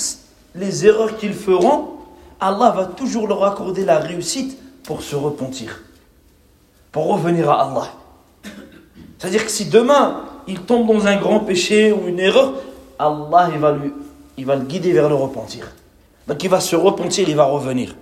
[0.56, 1.99] les erreurs qu'ils feront,
[2.40, 5.82] Allah va toujours leur accorder la réussite pour se repentir,
[6.90, 7.88] pour revenir à Allah.
[9.18, 12.54] C'est-à-dire que si demain il tombe dans un grand péché ou une erreur,
[12.98, 13.92] Allah il va lui
[14.38, 15.70] il va le guider vers le repentir.
[16.26, 17.94] Donc il va se repentir, il va revenir.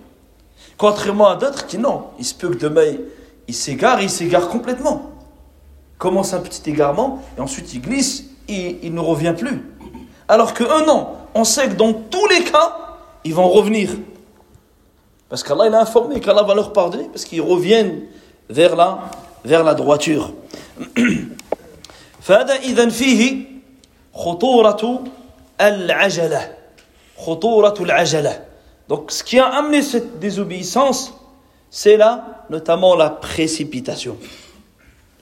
[0.77, 2.93] Contrairement à d'autres qui non, il se peut que demain
[3.49, 5.11] il s'égare, il s'égare complètement.
[5.99, 9.69] Commence un petit égarement et ensuite il glisse et il ne revient plus.
[10.29, 12.77] Alors que un an, on sait que dans tous les cas,
[13.25, 13.91] ils vont revenir.
[15.30, 18.04] Parce qu'Allah il a informé qu'Allah va leur pardonner parce qu'ils reviennent
[18.50, 19.00] vers la,
[19.44, 20.34] vers la droiture.
[22.22, 23.46] فهذا إذن فيه
[24.14, 25.04] خطورة
[25.62, 26.52] العجلة
[27.18, 28.42] خطورة العجلة
[28.88, 31.14] Donc ce qui a amené cette désobéissance,
[31.70, 34.18] c'est là notamment la précipitation.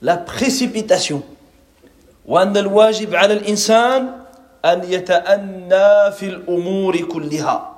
[0.02, 1.22] La précipitation.
[2.26, 4.10] وأن الواجب على الإنسان
[4.64, 7.72] أن يتأنى في الأمور كلها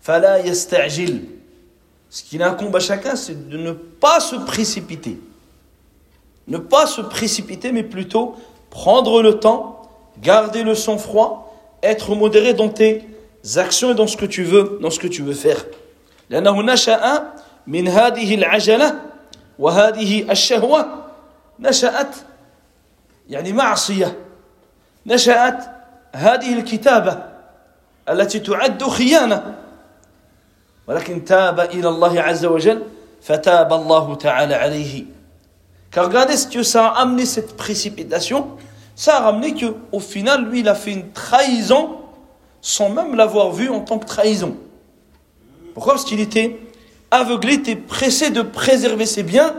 [0.00, 1.24] فلا يستعجل
[2.12, 5.18] Ce qui incombe à chacun, c'est de ne pas se précipiter.
[6.46, 8.36] Ne pas se précipiter, mais plutôt
[8.70, 9.82] prendre le temps,
[10.22, 13.04] garder le sang-froid, être modéré dans tes
[13.56, 15.64] actions et dans ce que tu veux, dans ce que tu veux faire.
[16.30, 17.32] لأنه نشأ
[17.66, 19.00] من هذه العجلة
[19.58, 21.04] وهذه الشهوة
[21.60, 22.16] نشأت
[23.28, 24.18] يعني معصية
[25.06, 25.64] نشأت
[26.12, 27.22] هذه الكتابة
[28.08, 29.54] التي تعد خيانة
[30.88, 32.82] ولكن تاب إلى الله عز وجل
[33.22, 35.04] فتاب الله تعالى عليه
[35.90, 38.48] Car regardez ce que ça a amené cette précipitation.
[38.94, 41.96] Ça a ramené que, au final, lui, il a fait une trahison
[42.60, 44.56] sans même l'avoir vu en tant que trahison.
[45.72, 46.58] Pourquoi Parce qu'il était
[47.10, 49.54] aveuglé, était pressé de préserver ses biens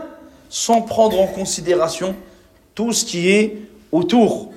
[0.48, 2.14] sans prendre en considération
[2.74, 3.56] tout ce qui est
[3.90, 4.52] autour.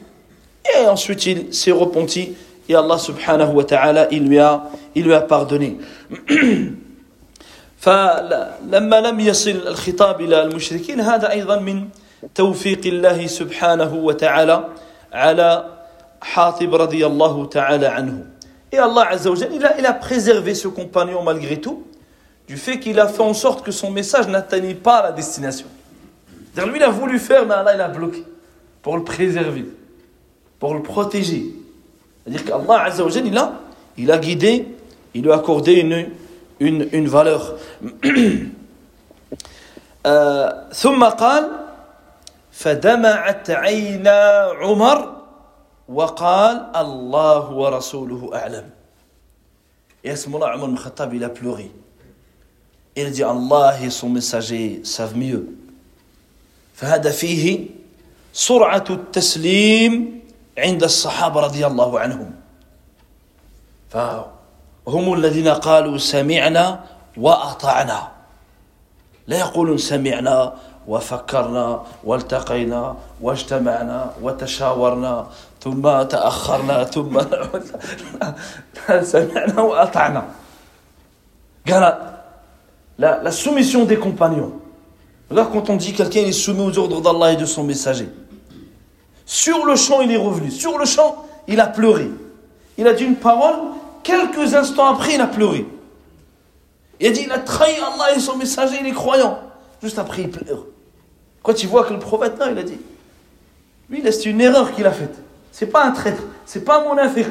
[0.75, 2.35] Et ensuite, il s'est repenti
[2.68, 4.62] et Allah subhanahu wa ta'ala, il lui a,
[4.94, 5.78] il lui a pardonné.
[7.78, 11.88] فلما لم يصل الخطاب إلى المشركين هذا أيضا من
[12.34, 14.64] توفيق الله سبحانه وتعالى
[15.12, 15.64] على
[16.20, 18.26] حاطب رضي الله تعالى عنه
[18.72, 21.84] Et Allah Azzawajal, il a, il a préservé ce compagnon malgré tout
[22.48, 25.66] du fait qu'il a fait en sorte que son message n'atteignait pas la destination.
[26.56, 28.24] Lui, il a voulu faire, mais Allah, il a bloqué
[28.82, 29.66] pour le préserver,
[30.58, 31.54] pour le protéger.
[32.28, 33.52] C'est-à-dire qu'Allah Azzawajal, il a,
[33.96, 34.66] il a guidé,
[35.14, 36.08] il lui a accordé une,
[36.60, 37.56] une, une valeur.
[40.72, 41.50] ثم قال
[42.52, 45.16] فدمعت عينا عمر
[45.88, 48.70] وقال الله ورسوله أعلم
[50.04, 51.70] Et à ce moment-là, Omar Khattab, il a pleuré.
[52.96, 55.46] Il dit Allah et son messager savent mieux.
[56.74, 57.66] فهذا فيه
[58.32, 60.17] سرعة التسليم
[60.58, 62.30] عند الصحابة رضي الله عنهم.
[63.90, 66.80] فهم الذين قالوا سمعنا
[67.16, 68.00] وأطعنا.
[69.28, 70.52] لا يقولون سمعنا
[70.88, 75.26] وفكرنا والتقينا واجتمعنا وتشاورنا
[75.60, 77.20] ثم تأخرنا ثم
[79.14, 80.22] سمعنا وأطعنا
[81.68, 81.96] قال
[82.98, 84.52] la, la soumission des compagnons
[85.30, 88.08] regarde quand on dit quelqu'un est soumis aux ordres d'Allah et de son messager
[89.28, 92.10] sur le champ il est revenu sur le champ il a pleuré
[92.78, 93.56] il a dit une parole
[94.02, 95.66] quelques instants après il a pleuré
[96.98, 99.38] il a dit il a trahi Allah et son messager il est croyant
[99.82, 100.64] juste après il pleure
[101.42, 102.80] quand il voit que le prophète non il a dit
[103.90, 105.16] lui c'est une erreur qu'il a faite
[105.58, 107.30] c'est pas un traître, c'est pas un affaire.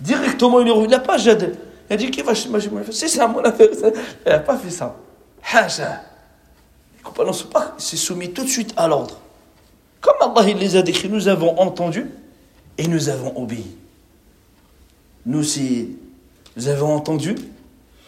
[0.00, 0.88] Directement, il est revenu.
[0.88, 1.52] Il n'a pas jadé.
[1.88, 2.60] Il a dit qu'il va chez moi.
[2.90, 3.68] C'est ça, mon affaire.
[3.72, 4.94] Il n'a pas fait ça.
[5.50, 6.02] Haja.
[7.18, 9.18] Les sont pas, s'est soumis tout de suite à l'ordre.
[10.06, 12.06] Comme Allah il les a décrits, nous avons entendu
[12.78, 13.66] et nous avons obéi.
[15.24, 15.96] Nous, si
[16.56, 17.34] nous avons entendu,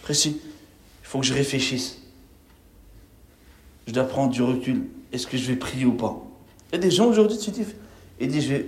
[0.03, 0.41] précis,
[1.03, 1.99] il faut que je réfléchisse.
[3.89, 4.87] Je dois prendre du recul.
[5.13, 6.23] Est-ce que je vais prier ou pas?
[6.71, 7.67] Il y a des gens aujourd'hui, tu dis,
[8.21, 8.63] il dit,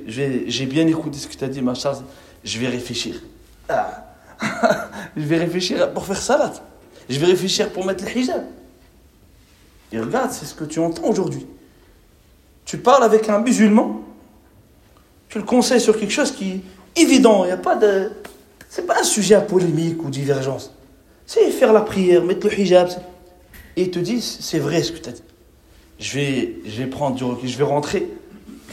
[0.48, 2.02] j'ai bien écouté ce que tu as dit, ma chère,
[2.42, 3.22] je vais réfléchir.
[3.68, 4.06] Ah.
[5.16, 6.52] je vais réfléchir pour faire salat.
[7.08, 8.44] Je vais réfléchir pour mettre le hijab.
[9.92, 11.46] Et regarde, c'est ce que tu entends aujourd'hui.
[12.70, 14.00] Tu parles avec un musulman,
[15.28, 16.60] tu le conseilles sur quelque chose qui est
[17.02, 18.12] évident, il n'y a pas de...
[18.68, 20.72] C'est pas un sujet à polémique ou divergence.
[21.26, 22.88] C'est faire la prière, mettre le hijab.
[23.74, 25.22] Et il te dit, c'est vrai ce que tu as dit.
[25.98, 28.08] Je vais, je vais prendre du recul, je vais rentrer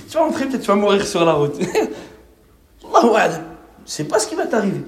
[0.08, 1.60] tu vas rentrer, peut-être tu vas mourir sur la route.
[2.94, 3.42] Allahu
[3.84, 4.84] C'est pas ce qui va t'arriver.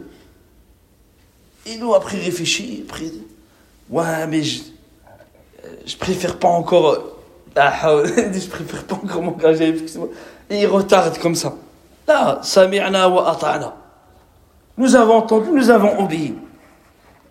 [1.66, 3.06] Et nous, après, réfléchir, après,
[3.90, 4.62] ouais, mais je,
[5.84, 7.19] je préfère pas encore
[7.57, 7.73] Ah,
[8.05, 9.75] je préfère pas encore m'engager.
[10.51, 11.53] Et il retarde comme ça.
[12.07, 13.75] Là, sami'na wa ata'na.
[14.77, 16.35] Nous avons entendu, nous avons obéi.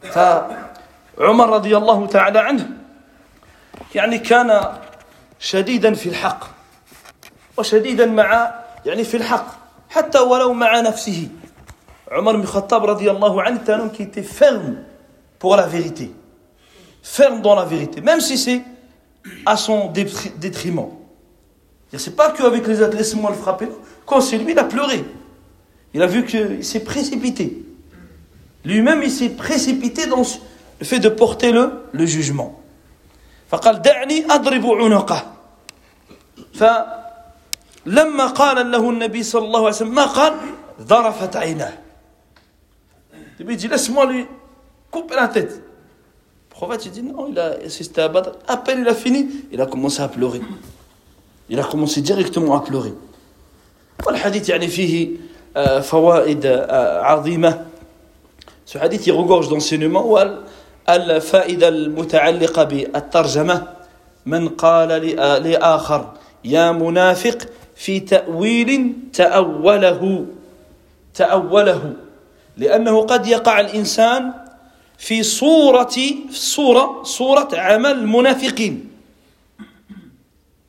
[0.04, 2.70] فعمر رضي الله تعالى عنه
[3.96, 4.78] يعني كان
[5.40, 6.44] شديدا في الحق
[7.58, 8.54] وشديدا مع
[8.86, 9.48] يعني في الحق
[9.90, 11.28] حتى ولو مع نفسه
[12.12, 14.76] عمر بن الخطاب رضي الله عنه était un homme qui était ferme
[15.40, 16.12] pour la vérité
[17.02, 18.62] ferme dans la vérité même si c'est
[19.46, 20.90] à son détriment
[21.96, 23.68] c'est pas qu'avec les autres laisse-moi le frapper
[24.06, 25.06] quand c'est lui il a pleuré
[25.94, 27.64] il a vu qu'il s'est précipité
[28.66, 30.24] lui-même il s'est précipité dans
[30.80, 32.60] le fait de porter le, le jugement
[33.54, 35.34] فقال دعني أضرب عنقه
[36.54, 40.34] فلما قال له النبي صلى الله عليه وسلم ما قال
[40.82, 41.74] ظرفت عيناه
[43.40, 44.26] Il dit laisse-moi lui
[44.90, 45.62] couper la tête.
[46.58, 48.32] Le prophète il dit non, il a assisté à Badr.
[48.48, 50.42] À peine il a fini, il a commencé à pleurer.
[51.50, 52.94] Il a commencé directement à pleurer.
[54.08, 55.10] والحديث يعني فيه
[55.82, 56.46] فوائد
[57.02, 57.66] عظيمة
[58.66, 60.06] Ce hadith il regorge d'enseignements
[60.88, 63.68] والفائدة المتعلقة بالترجمة
[64.26, 64.90] من قال
[65.44, 66.14] لآخر
[66.46, 67.38] يا منافق
[67.76, 70.26] في تأويل تأوله
[71.14, 71.94] تأوله
[72.58, 74.34] لأنه قد يقع الإنسان
[74.98, 75.96] في صورة
[76.30, 78.90] صورة صورة عمل المنافقين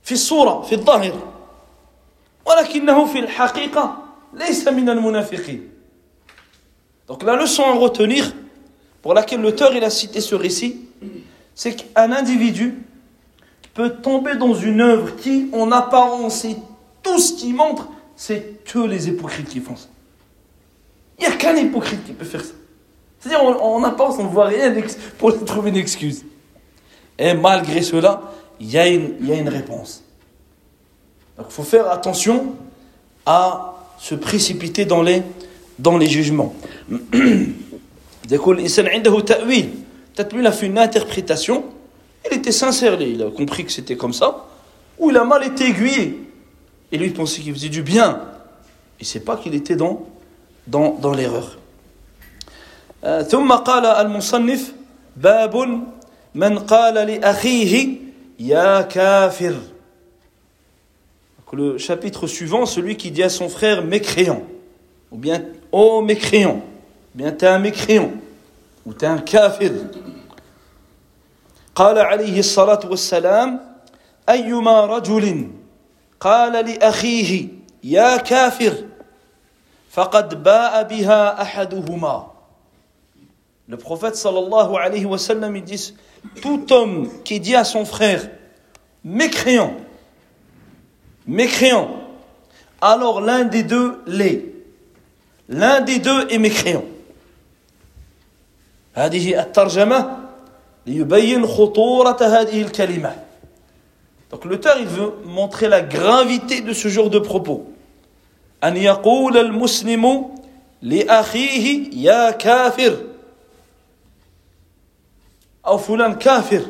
[0.02, 1.32] في الصورة في الظاهر
[2.46, 4.02] ولكنه في الحقيقة
[4.34, 5.70] ليس من المنافقين
[7.06, 8.32] Donc la leçon à retenir
[9.02, 10.80] pour laquelle l'auteur il a cité ce récit,
[11.54, 12.82] c'est qu'un individu
[13.74, 16.56] peut tomber dans une œuvre qui, en apparence, et
[17.02, 19.88] tout ce qui montre, c'est que les hypocrites qui font ça.
[21.18, 22.54] Il n'y a qu'un hypocrite qui peut faire ça.
[23.19, 24.73] C'est-à-dire, en apparence, on ne voit rien
[25.17, 26.23] pour trouver une excuse.
[27.17, 28.21] Et malgré cela,
[28.59, 30.03] il y a une, y a une réponse.
[31.37, 32.55] Donc il faut faire attention
[33.25, 35.23] à se précipiter dans les,
[35.77, 36.53] dans les jugements.
[40.19, 41.63] Peut-être a fait une interprétation,
[42.29, 44.47] il était sincère, il a compris que c'était comme ça,
[44.97, 46.19] ou il a mal été aiguillé.
[46.91, 48.21] Et lui, il pensait qu'il faisait du bien.
[48.99, 50.07] Il ne sait pas qu'il était dans,
[50.67, 51.57] dans, dans l'erreur.
[53.27, 54.73] ثم قال المصنف
[55.17, 55.83] باب
[56.35, 57.87] من قال لأخيه
[58.39, 59.55] يا كافر
[61.53, 64.43] le chapitre suivant, celui qui dit à son frère mécréant,
[65.11, 66.61] ou bien oh mécréant,
[67.15, 68.11] bien t'es un mécréant,
[68.85, 69.71] ou t'es un kafir.
[71.75, 73.59] قال عليه الصلاة والسلام
[74.29, 75.47] أيما رجل
[76.19, 77.47] قال لأخيه
[77.83, 78.73] يا كافر
[79.89, 82.28] فقد باء بها أحدهما
[83.68, 85.94] Le prophète sallallahu alayhi wa sallam il dit
[86.42, 88.28] tout homme qui dit à son frère
[89.04, 89.74] mécréant
[91.26, 91.90] mécréant,
[92.80, 94.44] alors l'un des deux l'est.
[95.48, 96.84] L'un des deux est mécréant.
[98.94, 100.18] هذه الترجمة
[100.86, 103.14] ليبين خطورة هذه الكلمة.
[104.30, 107.66] Donc l'auteur il veut montrer la gravité de ce genre de propos.
[108.64, 110.30] أن يقول المسلم
[110.82, 112.96] لأخيه يا كافر
[115.68, 116.66] أو فلان كافر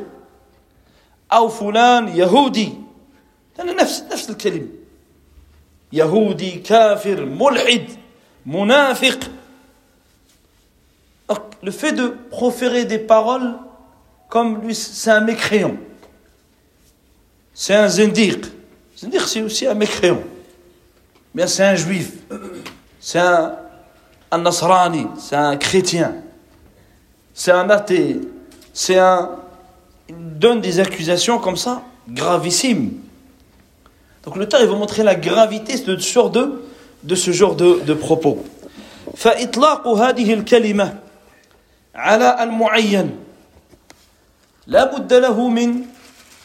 [1.33, 2.73] أو فلان يهودي
[3.57, 4.67] لأن نفس نفس الكلمة
[5.93, 7.89] يهودي كافر ملحد
[8.45, 9.19] منافق
[11.65, 13.55] le fait de proférer des paroles
[14.29, 15.75] comme lui, c'est un mécréant.
[17.53, 18.45] C'est un zindiq.
[18.97, 20.21] Zindiq, c'est aussi un mécréant.
[21.33, 22.11] Bien, c'est un juif.
[22.99, 23.55] C'est un,
[24.31, 25.07] un nasrani.
[25.17, 26.15] C'est un chrétien.
[27.33, 28.19] C'est un athée.
[28.79, 29.31] C'est un.
[30.09, 32.93] Il donne des accusations comme ça, gravissimes.
[34.23, 36.63] Donc le temps, il va montrer la gravité de ce genre de,
[37.03, 38.43] de, ce genre de, de propos.
[39.15, 40.99] فإطلاق هذه الكلمة
[41.95, 43.15] على المعين
[44.67, 45.85] لا بد له من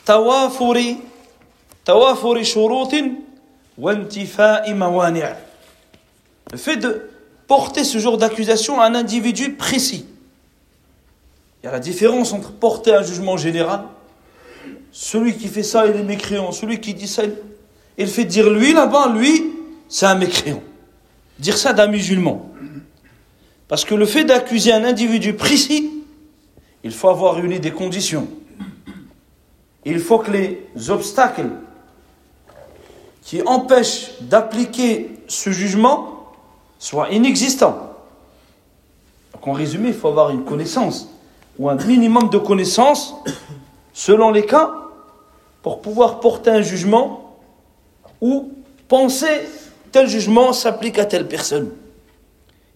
[0.06, 0.94] توافر
[1.84, 2.94] توافر شروط
[3.78, 5.36] وانتفاء موانع
[6.52, 7.10] Le fait de
[7.46, 10.04] porter ce genre d'accusation à un individu précis.
[11.65, 13.85] il y a la différence entre porter un jugement général,
[14.91, 17.23] celui qui fait ça il est mécréant, celui qui dit ça
[17.97, 19.51] il fait dire lui là-bas, lui,
[19.89, 20.61] c'est un mécréant.
[21.39, 22.51] Dire ça d'un musulman.
[23.67, 25.89] Parce que le fait d'accuser un individu précis,
[26.83, 28.27] il faut avoir réuni des conditions.
[29.85, 31.49] Il faut que les obstacles
[33.23, 36.31] qui empêchent d'appliquer ce jugement
[36.77, 37.91] soient inexistants.
[39.33, 41.09] Donc en résumé, il faut avoir une connaissance
[41.58, 43.14] ou un minimum de connaissances
[43.92, 44.70] selon les cas
[45.62, 47.36] pour pouvoir porter un jugement
[48.20, 48.52] ou
[48.88, 49.42] penser
[49.92, 51.70] tel jugement s'applique à telle personne.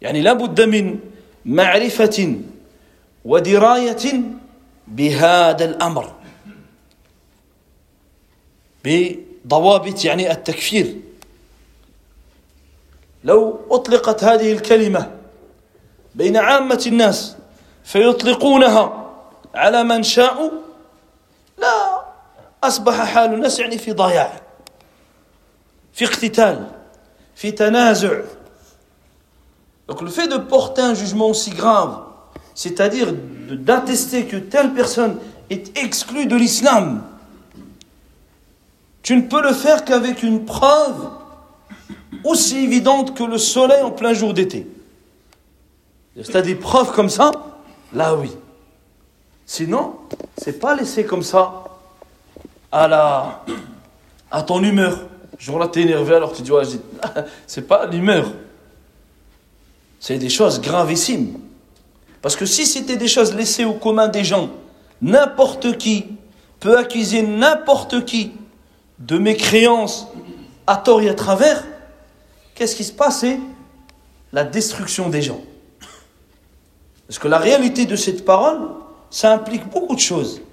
[0.03, 0.99] يعني لابد من
[1.45, 2.37] معرفة
[3.25, 4.23] ودراية
[4.89, 6.13] بهذا الأمر
[8.85, 10.97] بضوابط يعني التكفير
[13.25, 15.11] لو أطلقت هذه الكلمة
[16.15, 17.37] بين عامة الناس
[17.89, 19.11] فيطلقونها
[19.55, 20.51] على من شاءوا
[21.59, 22.05] لا
[22.65, 24.45] أصبح حال الناس يعني في ضياع
[29.87, 32.01] Donc le fait de porter un jugement aussi grave,
[32.55, 35.19] c'est-à-dire d'attester que telle personne
[35.51, 37.05] est exclu de l'islam.
[39.03, 41.11] Tu ne peux le faire qu'avec une preuve
[42.25, 44.67] aussi évidente que le soleil en plein jour d'été.
[46.21, 47.31] Si tu as des preuves comme ça,
[47.94, 48.32] là oui.
[49.46, 49.96] Sinon,
[50.38, 51.64] c'est pas laissé comme ça
[52.72, 53.44] à la
[54.32, 55.00] à ton humeur.
[55.40, 56.52] Jour-là, tu es énervé, alors tu dis,
[57.48, 58.32] c'est pas l'humeur.
[60.00, 61.40] C'est des choses gravissimes.
[62.22, 64.50] Parce que si c'était des choses laissées au commun des gens,
[65.02, 66.06] n'importe qui
[66.60, 68.34] peut accuser n'importe qui
[69.00, 70.08] de mécréance
[70.68, 71.64] à tort et à travers,
[72.54, 73.22] qu'est-ce qui se passe?
[73.22, 73.40] C'est
[74.34, 75.42] la destruction des gens.
[77.10, 78.60] Parce que la réalité de cette parole,
[79.10, 80.44] ça implique beaucoup de choses.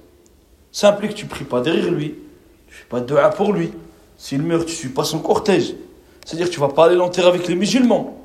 [0.72, 2.14] Ça implique que tu pries pas derrière lui,
[2.66, 3.72] tu ne fais pas de dua pour lui.
[4.16, 5.74] S'il meurt, tu ne suis pas son cortège.
[6.24, 8.18] C'est-à-dire que tu ne vas pas aller l'enterrer avec les musulmans.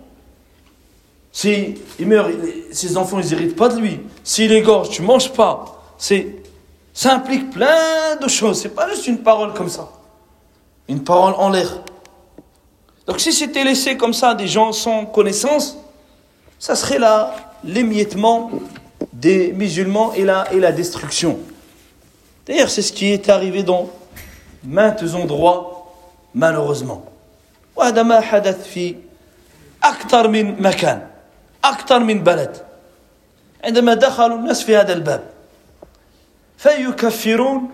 [1.34, 2.32] S'il meurt,
[2.72, 4.00] ses enfants, ils n'héritent pas de lui.
[4.24, 5.84] S'il égorge, tu ne manges pas.
[5.98, 8.62] Ça implique plein de choses.
[8.62, 9.92] C'est pas juste une parole comme ça.
[10.88, 11.82] Une parole en l'air.
[13.08, 15.78] Donc si c'était laissé comme ça des gens sans connaissance,
[16.58, 18.51] ça serait là l'émiettement
[19.13, 21.39] des musulmans et la, et la destruction.
[22.47, 23.91] D'ailleurs, c'est ce qui est arrivé dans
[24.65, 25.93] maintes endroits,
[26.35, 27.05] malheureusement.
[27.77, 28.95] وهذا ما حدث في
[29.85, 31.07] أكثر من مكان
[31.65, 32.57] أكثر من بلد
[33.65, 35.23] عندما دخلوا الناس في هذا الباب
[36.59, 37.71] فيكفرون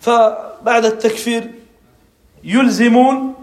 [0.00, 1.50] فبعد التكفير
[2.44, 3.34] يلزمون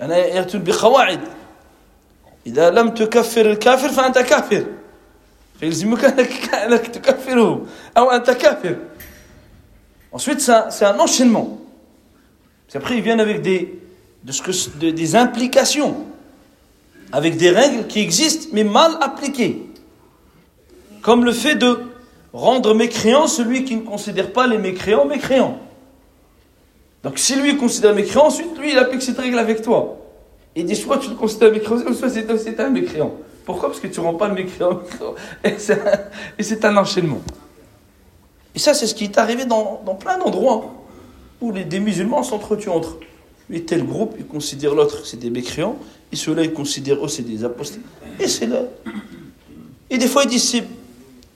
[0.00, 1.20] يعني يأتون بقواعد
[2.46, 4.66] إذا لم تكفر الكافر فأنت كافر
[5.60, 6.04] فيلزمك
[6.54, 7.66] أنك تكفره
[7.96, 8.76] أو أنت كافر
[10.14, 11.58] Ensuite, c'est un enchaînement.
[12.74, 13.80] Après, ils viennent avec des,
[14.24, 16.04] de ce que, de, des implications,
[17.12, 19.66] avec des règles qui existent, mais mal appliquées.
[21.00, 21.78] Comme le fait de
[22.32, 25.58] rendre mécréant celui qui ne considère pas les mécréants mécréants.
[27.02, 29.98] Donc si lui considère mécréant, ensuite lui il applique cette règle avec toi.
[30.57, 33.13] Il dit soit tu le considères mécréant, soit c'est un mécréant.
[33.45, 33.69] Pourquoi?
[33.69, 34.81] Parce que tu ne rends pas le mécréant
[35.43, 37.21] Et c'est un enchaînement.
[38.55, 40.73] Et ça, c'est ce qui est arrivé dans, plein d'endroits
[41.41, 42.97] où les, des musulmans s'entretuent entre.
[43.53, 45.77] Et tel groupe, ils considèrent l'autre, c'est des mécréants,
[46.11, 47.77] et ceux-là, ils considèrent eux, c'est des apostats.
[48.19, 48.63] Et c'est là.
[49.91, 50.63] Et des fois, ils disent,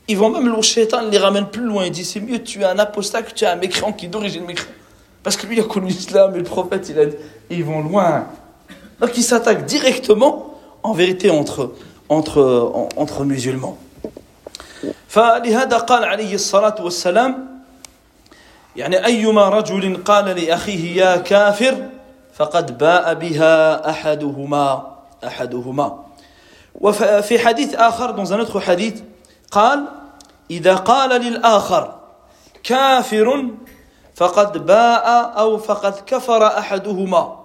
[0.07, 1.85] ils vont même le shaitan les ramène plus loin.
[1.85, 4.09] Ils disent, c'est mieux tu es un apostat que tu es un mécréant qui est
[4.09, 4.73] d'origine mécréant.
[5.21, 7.15] Parce que lui, il a connu l'islam et le prophète, il a dit,
[7.51, 8.25] ils vont loin.
[9.00, 11.72] Donc ils s'attaquent directement, en vérité, entre,
[12.08, 13.76] entre, entre musulmans.
[15.08, 17.62] فلهذا قال عليه الصلاة والسلام
[18.76, 21.88] يعني أيما رجل قال لأخيه يا كافر
[22.34, 26.04] فقد باء بها أحدهما أحدهما
[26.74, 29.00] وفي حديث آخر dans un autre حديث
[29.50, 29.84] قال
[30.50, 31.94] إذا قال للآخر
[32.62, 33.48] كافر
[34.14, 37.39] فقد باء أو فقد كفر أحدهما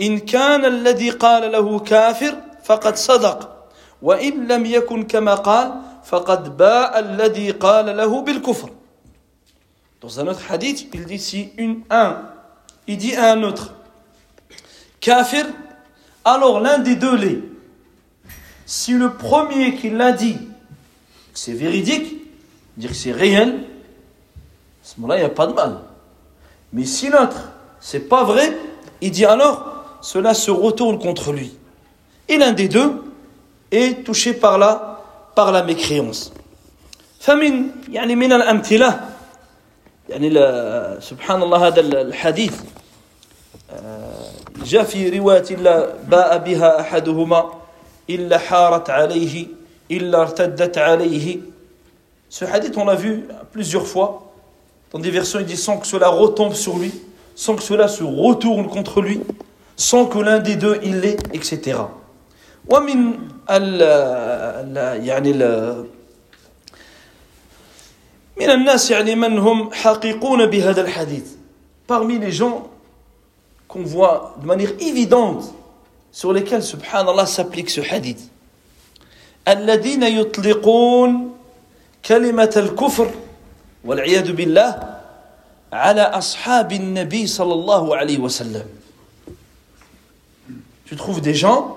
[0.00, 3.68] إن كان الذي قال له كافر فقد صدق
[4.02, 5.72] وإن لم يكن كما قال
[6.04, 8.70] فقد باء الذي قال له بالكفر
[10.00, 12.22] Dans un autre hadith, il dit si une, un,
[12.86, 13.72] il dit à un autre,
[15.00, 15.46] kafir,
[16.24, 17.40] alors l'un des deux l'est.
[18.66, 20.36] Si le premier qui l'a dit,
[21.32, 22.14] c'est véridique,
[22.76, 23.64] dire que c'est réel,
[24.84, 25.78] à ce moment-là, il n'y a pas de mal.
[26.72, 27.50] Mais si l'autre,
[27.80, 28.56] c'est pas vrai,
[29.00, 29.69] il dit alors,
[30.00, 31.52] cela se retourne contre lui.
[32.28, 33.02] Et l'un des deux
[33.70, 35.02] est touché par la,
[35.34, 36.32] par la mécréance.
[37.20, 39.00] فمن يعني من الأمثلة
[40.08, 40.30] يعني
[41.00, 42.54] سبحان الله هذا الحديث
[44.64, 47.52] جاء في رواية إلا باء بها أحدهما
[48.10, 49.46] إلا حارت عليه
[49.90, 51.38] إلا ارتدت عليه
[52.28, 54.32] Ce hadith, on l'a vu plusieurs fois.
[54.92, 56.92] Dans des versions, il dit sans que cela retombe sur lui,
[57.36, 59.20] sans que cela se retourne contre lui,
[59.81, 61.79] Sans que l'un des deux il l'ait, etc.
[62.69, 63.17] ومن
[63.49, 63.81] ال
[65.05, 65.85] يعني ال
[68.37, 71.25] من الناس يعني من هم حقيقون بهذا الحديث
[71.87, 72.69] parmi les gens
[73.67, 75.51] qu'on voit de manière évidente
[76.11, 78.21] sur lesquels subhanallah s'applique ce hadith.
[79.47, 81.35] الذين يطلقون
[82.05, 83.11] كلمة الكفر
[83.85, 84.97] والعياذ بالله
[85.73, 88.80] على أصحاب النبي صلى الله عليه وسلم
[90.90, 91.76] tu trouves des gens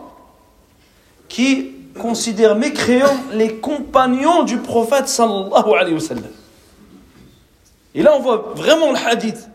[1.27, 6.31] qui considèrent mécréants les compagnons du prophète sallallahu alayhi wa sallam.
[7.95, 9.49] Et là, on voit vraiment le hadith.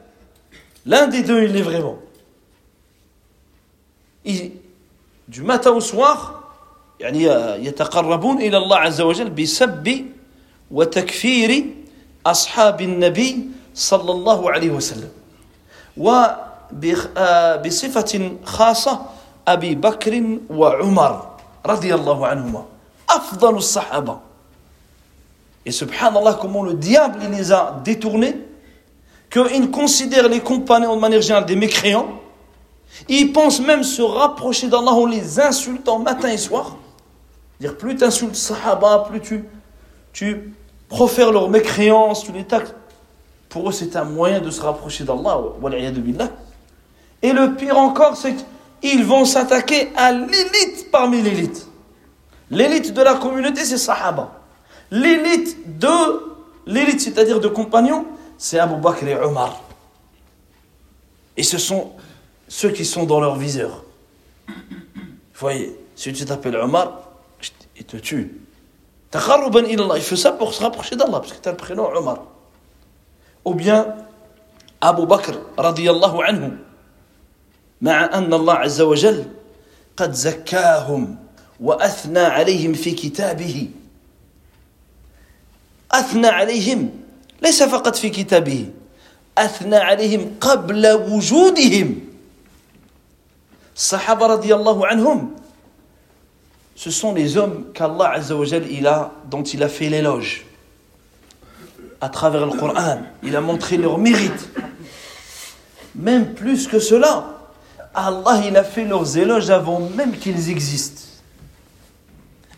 [0.86, 1.98] L'un des deux, il est vraiment.
[4.24, 4.52] Et
[5.28, 6.40] du matin au soir,
[7.00, 7.24] يعني
[7.66, 10.04] يتقربون إلى الله عز وجل بسب
[10.70, 11.64] وتكفير
[12.26, 15.10] أصحاب النبي صلى الله عليه وسلم
[16.72, 18.12] وبصفة
[18.44, 19.06] خاصة
[19.48, 21.30] أبي بكر وعمر
[21.66, 22.64] رضي الله عنهما
[23.10, 24.18] أفضل الصحابة
[25.66, 28.36] Et subhanallah, comment le diable il les a détournés,
[29.30, 32.20] qu'il considère les compagnons de manière générale des mécréants,
[33.08, 36.76] ils pensent même se rapprocher d'Allah en les insultant matin et soir.
[37.60, 39.44] Dire plus tu insultes Sahaba, plus tu,
[40.12, 40.54] tu
[40.88, 42.74] profères leur mécréance, tu les taxes.
[43.48, 45.40] Pour eux, c'est un moyen de se rapprocher d'Allah.
[47.22, 48.34] Et le pire encore, c'est
[48.81, 51.67] qu'ils vont s'attaquer à l'élite parmi l'élite.
[52.51, 54.39] L'élite de la communauté, c'est Sahaba.
[54.91, 58.05] L'élite de l'élite, c'est-à-dire de compagnons,
[58.37, 59.61] c'est Abu Bakr et Omar.
[61.37, 61.91] Et ce sont
[62.47, 63.83] ceux qui sont dans leur viseur.
[64.47, 64.53] Vous
[65.45, 67.01] voyez, si tu t'appelles Omar,
[67.77, 68.41] il te tue.
[69.13, 72.23] Il fait ça pour se rapprocher d'Allah, parce que tu as le prénom Omar.
[73.45, 73.95] Ou bien
[74.81, 76.51] Abu Bakr, radiyallahu anhu,
[77.81, 79.25] مع أن الله عز وجل
[79.97, 81.15] قد زكاهم
[81.59, 83.69] وأثنى عليهم في كتابه
[85.91, 86.89] أثنى عليهم
[87.41, 88.69] ليس فقط في كتابه
[89.37, 91.99] أثنى عليهم قبل وجودهم
[93.75, 95.35] الصحابة رضي الله عنهم
[96.75, 98.21] ce sont les hommes qu'Allah
[98.69, 100.45] il a, dont il a fait l'éloge
[102.01, 103.01] à travers le Coran.
[103.23, 104.49] Il a montré leur mérite.
[105.95, 107.38] Même plus que cela,
[108.01, 111.01] Allah, il a fait leurs éloges avant même qu'ils existent.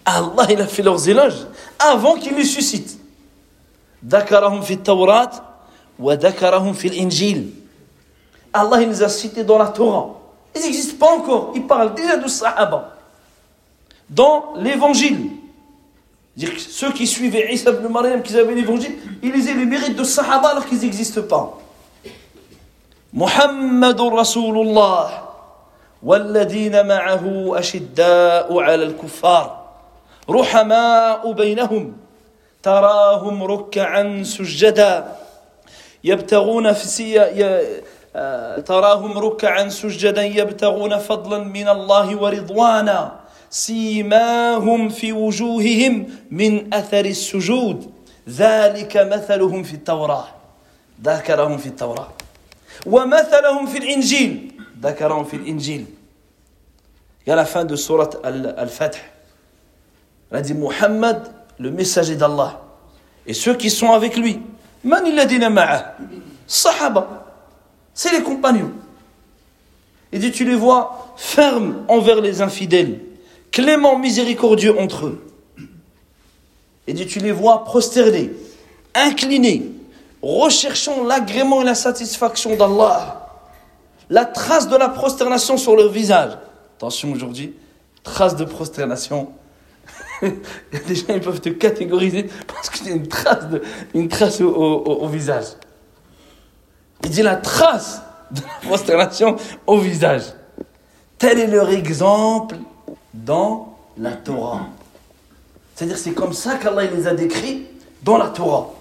[0.05, 1.47] Allah, il a fait leurs éloges
[1.79, 2.99] avant qu'ils les suscitent.
[4.03, 5.31] Dakarahum fit Tawrat
[5.97, 7.49] wa dakarahum fil Injil.
[8.53, 10.13] Allah, il les a cités dans la Torah.
[10.55, 11.53] Ils n'existent pas encore.
[11.55, 12.97] Ils parlent déjà de Sahaba.
[14.09, 15.31] Dans l'évangile.
[16.57, 20.49] Ceux qui suivaient Isa ibn Maryam, qui avaient l'évangile, ils lisaient les mérites de Sahaba
[20.49, 21.57] alors qu'ils n'existent pas.
[23.11, 25.30] Muhammadur Rasulullah.
[26.03, 29.61] والذين معه أشداء على الكفار
[30.29, 31.97] رحماء بينهم
[32.63, 35.15] تراهم ركعا سجدا
[36.03, 37.19] يبتغون في
[38.65, 43.11] تراهم ركعا سجدا يبتغون فضلا من الله ورضوانا
[43.49, 47.91] سيماهم في وجوههم من أثر السجود.
[48.29, 50.27] ذلك مثلهم في التوراة.
[51.03, 52.07] ذكرهم في التوراة.
[52.85, 54.50] ومثلهم في الإنجيل.
[54.82, 55.86] ذكرهم في الانجيل
[57.26, 58.98] يا la fin de sourate Al-Fath.
[60.30, 62.62] Elle a dit Muhammad, le messager d'Allah,
[63.26, 64.40] et ceux qui sont avec lui.
[64.84, 65.96] Man illadina ma'ah
[66.46, 67.26] Sahaba.
[67.94, 68.72] C'est les compagnons.
[70.12, 73.00] Il dit, tu les vois fermes envers les infidèles,
[73.50, 75.26] cléments, miséricordieux entre eux.
[76.86, 78.30] Il dit, tu les vois prosternés,
[78.94, 79.72] inclinés,
[80.22, 83.19] recherchant l'agrément et la satisfaction d'Allah.
[84.11, 86.33] La trace de la prosternation sur leur visage.
[86.77, 87.55] Attention aujourd'hui,
[88.03, 89.31] trace de prosternation.
[90.21, 95.07] Des gens qui peuvent te catégoriser parce qu'il y a une trace, de, trace au
[95.07, 95.45] visage.
[97.05, 98.01] Il dit la trace
[98.31, 100.23] de la prosternation au visage.
[101.17, 102.57] Tel est leur exemple
[103.13, 104.67] dans la Torah.
[105.73, 107.65] C'est-à-dire c'est comme ça qu'Allah les a décrits
[108.03, 108.71] dans la Torah.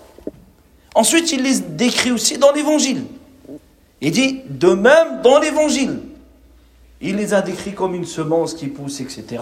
[0.97, 3.05] Ensuite, il les décrit aussi dans l'Évangile.
[4.02, 6.00] Il dit, de même dans l'Évangile,
[7.02, 9.42] il les a décrits comme une semence qui pousse, etc.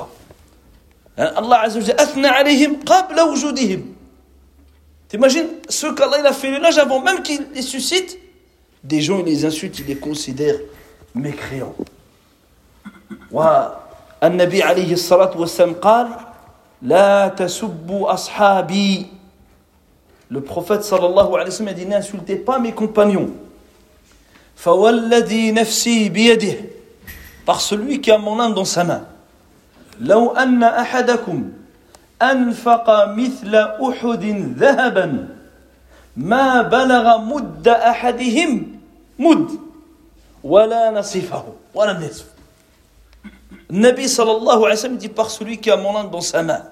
[1.18, 3.84] Hein, Allah Azza wa alayhim qabla wujudihim.
[5.08, 8.18] T'imagines ce qu'Allah a fait là avant même qu'il les suscite
[8.84, 10.60] des gens, ils les insultent, ils les considèrent
[11.16, 11.76] mécréants.
[13.32, 16.08] والنبي عليه الصلاة والسلام قال
[16.82, 19.08] لا تسبوا أصحابي
[20.30, 23.30] Le prophète sallallahu alayhi wa sallam a dit n'insultez pas mes compagnons.
[24.59, 26.57] فوالذي نفسي بيده
[27.47, 29.07] par celui qui a mon âme dans sa main.
[30.01, 31.53] لو أن أحدكم
[32.23, 34.25] أنفق مثل أحد
[34.59, 35.29] ذهبا
[36.17, 38.81] ما بلغ مد أحدهم
[39.19, 39.49] مد
[40.45, 41.45] ولا نصفه
[41.75, 42.27] ولا النصف
[43.71, 46.65] Nabi sallallahu alayhi wa sallam dit par celui qui a mon âme dans sa main.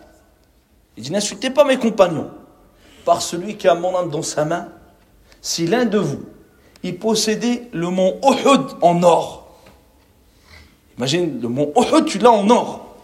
[0.97, 2.31] Il dit n'insultez pas mes compagnons.
[3.05, 4.69] Par celui qui a mon âme dans sa main,
[5.43, 6.25] si l'un de vous,
[6.83, 9.49] il possédait le mont Uhud en or.
[10.99, 12.97] Imagine le mont Uhud, tu l'as en or.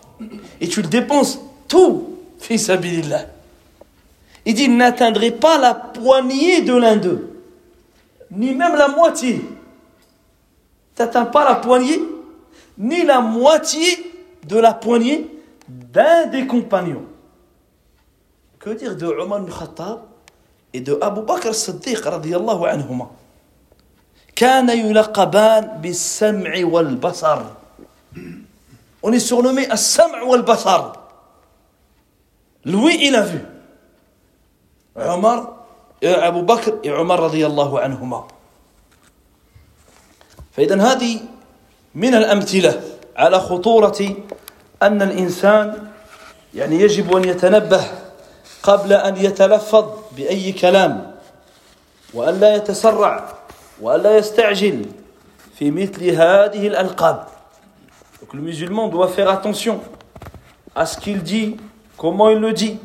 [0.60, 3.26] Et tu le dépenses tout, fils Abilillah.
[4.44, 7.40] Il dit, n'atteindrait pas la poignée de l'un d'eux,
[8.30, 9.40] ni même la moitié.
[10.94, 12.00] Tu n'atteins pas la poignée,
[12.76, 14.12] ni la moitié
[14.46, 15.30] de la poignée
[15.68, 17.04] d'un des compagnons.
[18.58, 20.02] Que dire de Omar ibn Khattab
[20.72, 23.10] et de Abu Bakr as-Siddiq radiyallahu anhuma?
[24.42, 27.40] كان يلقبان بالسمع والبصر
[29.04, 30.92] On est surnommé As-Sam' wal-Basar.
[32.64, 33.40] Lui, il a vu.
[34.94, 35.66] Omar
[36.02, 38.26] Abu Bakr et Omar radiyallahu anhuma.
[40.52, 41.20] فإذا هذه
[41.94, 42.80] من الأمثلة
[43.16, 44.00] على خطورة
[44.82, 45.88] أن الإنسان
[46.54, 47.84] يعني يجب أن يتنبه
[48.62, 49.86] قبل أن يتلفظ
[50.16, 51.16] بأي كلام
[52.14, 53.41] وأن لا يتسرع
[53.81, 54.85] وأن لا يستعجل
[55.59, 57.27] في مثل هذه الألقاب
[58.21, 59.79] Donc le musulman doit faire attention
[60.75, 61.55] à ce qu'il dit,
[61.97, 62.77] comment il le dit,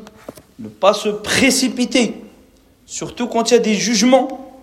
[0.59, 2.23] ne pas se précipiter,
[2.85, 4.55] surtout quand il y a des jugements,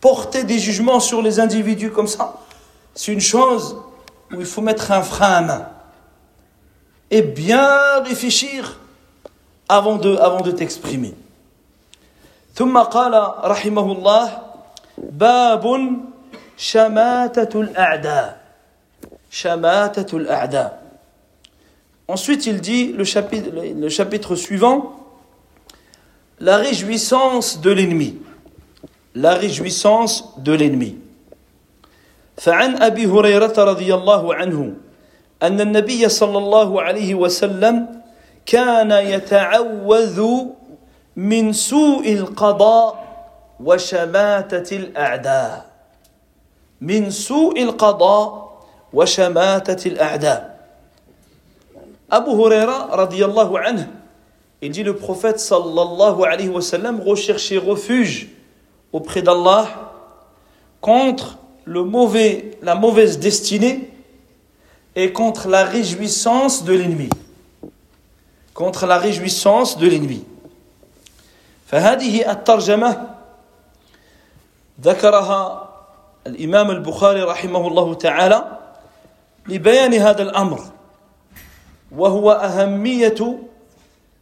[0.00, 2.38] porter des jugements sur les individus comme ça,
[2.94, 3.76] c'est une chose
[4.32, 5.68] où il faut mettre un frein à main
[7.10, 8.78] et bien réfléchir
[9.68, 11.14] avant de, avant de t'exprimer.
[12.54, 13.14] ثم قال
[13.44, 14.45] رحمه الله
[14.97, 15.65] باب
[16.57, 18.41] شماتة الأعداء
[19.31, 20.87] شماتة الأعداء
[22.09, 24.95] Ensuite, il dit le chapitre, le chapitre suivant
[26.39, 28.15] la réjouissance de l'ennemi.
[29.13, 30.95] La réjouissance de l'ennemi.
[32.37, 34.73] فعن أبي هريرة رضي الله عنه
[35.43, 38.01] أن النبي صلى الله عليه وسلم
[38.45, 40.19] كان يتعوذ
[41.17, 43.06] من سوء القضاء
[43.60, 45.66] وشماتة الأعداء
[46.80, 48.52] من سوء القضاء
[48.92, 50.68] وشماتة الأعداء
[52.12, 53.88] أبو هريرة رضي الله عنه
[54.64, 58.28] il dit le prophète sallallahu alayhi wa sallam recherchait refuge
[58.92, 59.66] auprès d'Allah
[60.80, 63.90] contre le mauvais, la mauvaise destinée
[64.94, 67.08] et contre la réjouissance de l'ennemi.
[68.54, 70.24] Contre la réjouissance de l'ennemi.
[71.66, 73.06] فهذه الترجمة
[74.80, 75.68] ذكرها
[76.26, 78.58] الإمام البخاري رحمه الله تعالى
[79.48, 80.60] لبيان هذا الأمر
[81.96, 83.38] وهو أهمية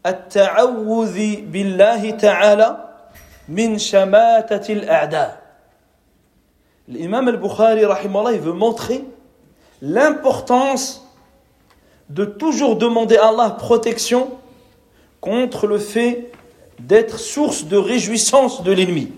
[0.07, 2.88] التعوذ بالله تعالى
[3.48, 5.40] من شماتة الأعداء
[6.90, 9.05] L'imam al-Bukhari, il veut montrer
[9.80, 11.07] l'importance
[12.09, 14.28] de toujours demander à Allah protection
[15.20, 16.32] contre le fait
[16.80, 19.12] d'être source de réjouissance de l'ennemi.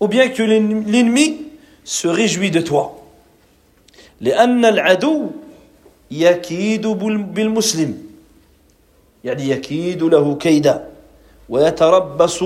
[0.00, 1.46] Ou bien que l'ennemi
[1.84, 3.02] se réjouit de toi.
[4.20, 5.30] لأن العدو
[6.10, 6.86] يكيد
[7.34, 7.94] بالمسلم.
[9.24, 10.88] يعني يكيد له كيدا.
[11.48, 12.44] ويتربص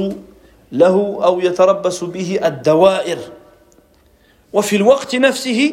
[0.73, 3.19] له أو يتربص به الدوائر.
[4.53, 5.73] وفي الوقت نفسه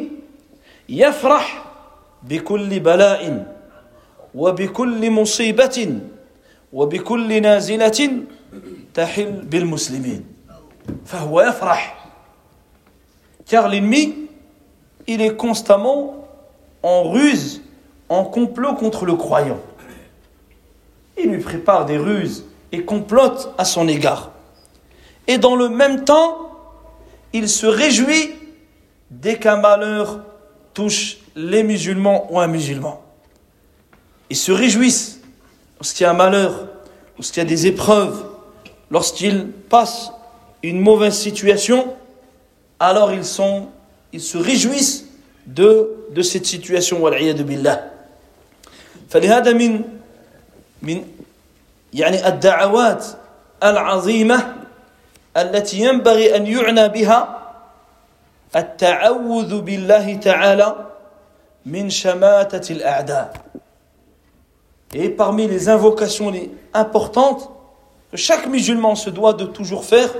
[0.89, 1.65] يفرح
[2.23, 3.53] بكل بلاء
[4.36, 5.99] وبكل مصيبة
[6.73, 7.99] وبكل نازلة
[8.93, 10.36] تحل بالمسلمين.
[11.05, 11.98] فهو يفرح
[13.46, 14.14] car l'ennemi
[15.07, 16.28] il est constamment
[16.82, 17.62] en ruse
[18.09, 19.61] en complot contre le croyant
[21.18, 24.30] il lui prépare des ruses et complote à son égard
[25.26, 26.50] et dans le même temps
[27.32, 28.30] il se réjouit
[29.11, 30.20] dès qu'un malheur
[30.74, 33.03] touche les musulmans ou un musulman.
[34.30, 35.20] Ils se réjouissent
[35.78, 36.68] lorsqu'il y a un malheur,
[37.16, 38.24] lorsqu'il y a des épreuves,
[38.90, 40.12] lorsqu'ils passent
[40.62, 41.94] une mauvaise situation,
[42.78, 43.68] alors ils, sont,
[44.12, 45.07] ils se réjouissent
[45.46, 47.00] de, de cette situation.
[47.00, 47.92] billah.
[49.12, 49.84] فلهذا من
[50.82, 51.05] من
[51.92, 53.07] يعني الدعوات
[53.62, 54.57] العظيمة
[55.36, 57.38] التي ينبغي أن يعنى بها
[58.57, 60.76] التعوذ بالله تعالى
[61.66, 63.32] من شماتة الأعداء
[64.94, 67.50] Et parmi les invocations les importantes
[68.11, 70.11] que chaque musulman se doit de toujours faire,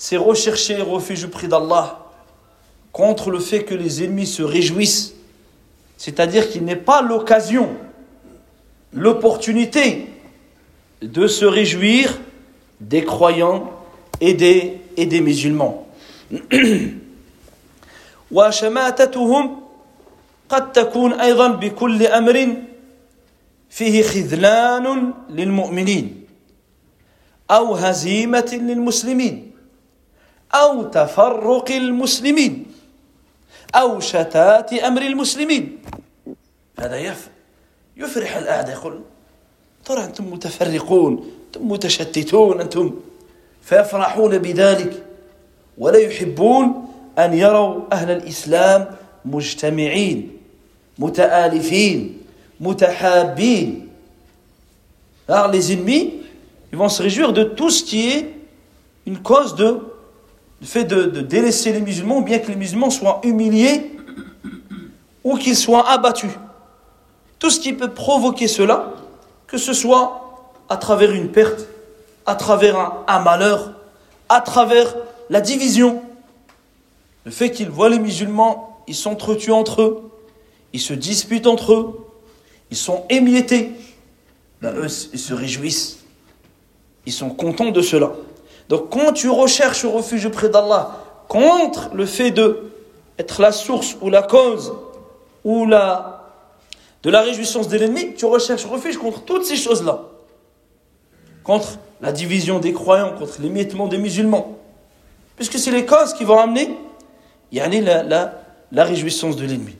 [0.00, 2.06] c'est rechercher refuge auprès d'Allah
[2.92, 5.14] contre le fait que les ennemis se réjouissent.
[5.96, 7.70] C'est-à-dire qu'il n'est pas l'occasion,
[8.92, 10.06] l'opportunité
[11.02, 12.18] de se réjouir
[12.80, 13.70] des croyants
[14.20, 15.86] et des, et des musulmans.
[18.30, 19.60] وشماتتهم
[20.48, 22.56] قد تكون ايضا بكل امر
[23.70, 26.24] فيه خذلان للمؤمنين
[27.50, 29.49] او هزيمه للمسلمين
[30.53, 32.65] أو تفرق المسلمين
[33.75, 35.77] أو شتات أمر المسلمين.
[36.79, 37.15] هذا
[37.97, 39.01] يفرح الأعداء يقول
[39.85, 42.99] ترى أنتم متفرقون أنتم متشتتون أنتم
[43.61, 45.03] فيفرحون بذلك.
[45.77, 46.87] ولا يحبون
[47.19, 48.95] أن يروا أهل الإسلام
[49.25, 50.37] مجتمعين
[50.99, 52.17] متآلفين
[52.59, 53.87] متحابين.
[55.27, 56.13] Alors les ennemis,
[56.73, 58.35] ils vont se réjouir de tout ce qui est
[59.05, 59.79] une cause de
[60.61, 63.91] le fait de, délaisser les musulmans, ou bien que les musulmans soient humiliés
[65.23, 66.31] ou qu'ils soient abattus.
[67.39, 68.93] Tout ce qui peut provoquer cela,
[69.47, 71.67] que ce soit à travers une perte,
[72.25, 73.73] à travers un, un malheur,
[74.29, 74.95] à travers
[75.29, 76.01] la division,
[77.25, 80.11] le fait qu'ils voient les musulmans, ils s'entretuent entre eux,
[80.73, 82.07] ils se disputent entre eux,
[82.69, 83.71] ils sont émiettés,
[84.61, 85.97] ben eux, ils se réjouissent.
[87.05, 88.11] Ils sont contents de cela.
[88.68, 90.96] Donc quand tu recherches refuge auprès d'Allah
[91.28, 92.70] contre le fait de
[93.18, 94.72] être la source ou la cause
[95.44, 96.24] ou la,
[97.02, 100.00] de la réjouissance de l'ennemi, tu recherches refuge contre toutes ces choses-là.
[101.44, 104.58] Contre la division des croyants, contre l'émiettement des musulmans.
[105.36, 106.76] Puisque c'est les causes qui vont amener
[107.52, 108.32] يعني la, la,
[108.72, 109.76] la réjouissance de l'ennemi.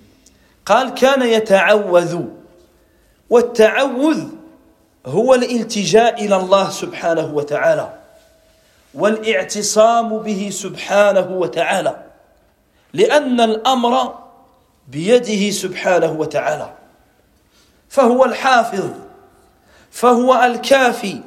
[0.67, 2.21] قال كان يتعوذ
[3.31, 4.25] والتعوذ
[5.07, 7.93] هو الالتجاء الى الله سبحانه وتعالى
[8.94, 12.04] والاعتصام به سبحانه وتعالى
[12.94, 14.14] لأن الأمر
[14.88, 16.74] بيده سبحانه وتعالى.
[17.90, 18.90] فهو الحافظ
[19.92, 21.22] فهو الكافي.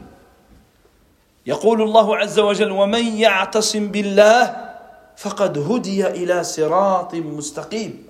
[1.47, 4.57] يقول الله عز وجل ومن يعتصم بالله
[5.17, 8.05] فقد هدي إلى صراط مستقيم.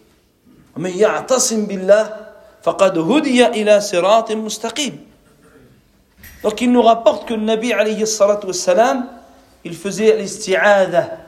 [0.77, 2.17] ومن يعتصم بالله
[2.63, 5.15] فقد هدي إلى صراط مستقيم.
[6.45, 9.09] que le Nabi alayhi salatu wassalam,
[9.65, 11.19] il faisait l'isti'adha,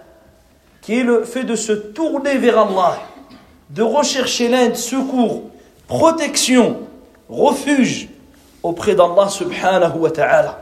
[0.82, 2.98] qui est le fait de se tourner vers Allah,
[3.70, 5.50] de rechercher l'aide, secours,
[5.88, 6.80] protection,
[7.28, 8.08] refuge
[8.62, 10.60] auprès d'Allah subhanahu wa ta'ala.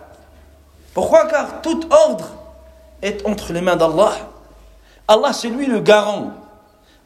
[0.95, 1.27] Pourquoi?
[1.27, 2.31] Car tout ordre
[3.03, 4.12] est entre les mains d'Allah.
[5.09, 6.33] Allah c'est lui le garant.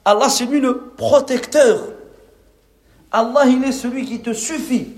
[0.05, 1.81] Allah c'est lui le protecteur.
[3.11, 4.93] Allah il est celui qui te suffit.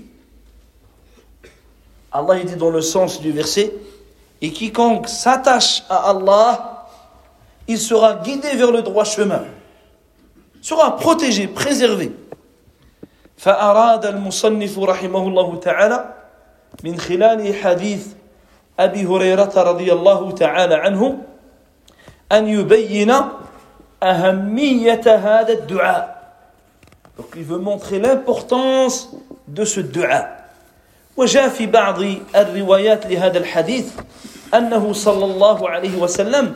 [2.11, 3.73] Allah il dit dans le sens du verset,
[4.40, 6.86] et quiconque s'attache à Allah,
[7.68, 9.44] il sera guidé vers le droit chemin,
[10.60, 12.12] sera protégé, préservé.
[13.36, 16.14] فأراد المصنف رحمه الله تعالى
[16.84, 18.06] من خلال حديث
[18.80, 21.18] أبي هريرة رضي الله تعالى عنه
[22.32, 23.12] أن يبين
[24.02, 26.16] أهمية هذا الدعاء.
[27.18, 29.12] Donc il veut montrer l'importance
[29.48, 30.39] de ce dua.
[31.16, 32.04] وجاء في بعض
[32.36, 33.92] الروايات لهذا الحديث
[34.54, 36.54] أنه صلى الله عليه وسلم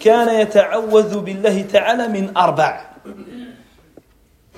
[0.00, 2.88] كان يتعوذ بالله تعالى من أربع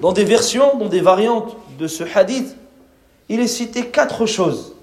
[0.00, 2.56] Dans des versions, dans des variantes de ce hadith,
[3.28, 4.74] il est cité quatre choses.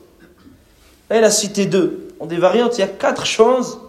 [1.09, 2.09] Là, il a cité deux.
[2.19, 3.79] Dans des variantes, il y a quatre choses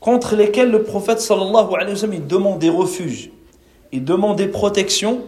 [0.00, 3.30] contre lesquelles le prophète sallallahu alayhi wa sallam il demande des refuges.
[3.92, 5.20] Il demande des protections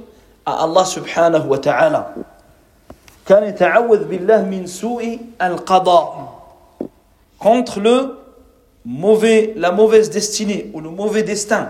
[0.45, 2.15] à Allah subhanahu wa ta'ala.
[3.31, 6.37] كان يتعوذ بالله من سوء القضاء
[7.39, 8.19] contre le
[8.85, 11.69] mauvais la mauvaise destinée ou le mauvais destin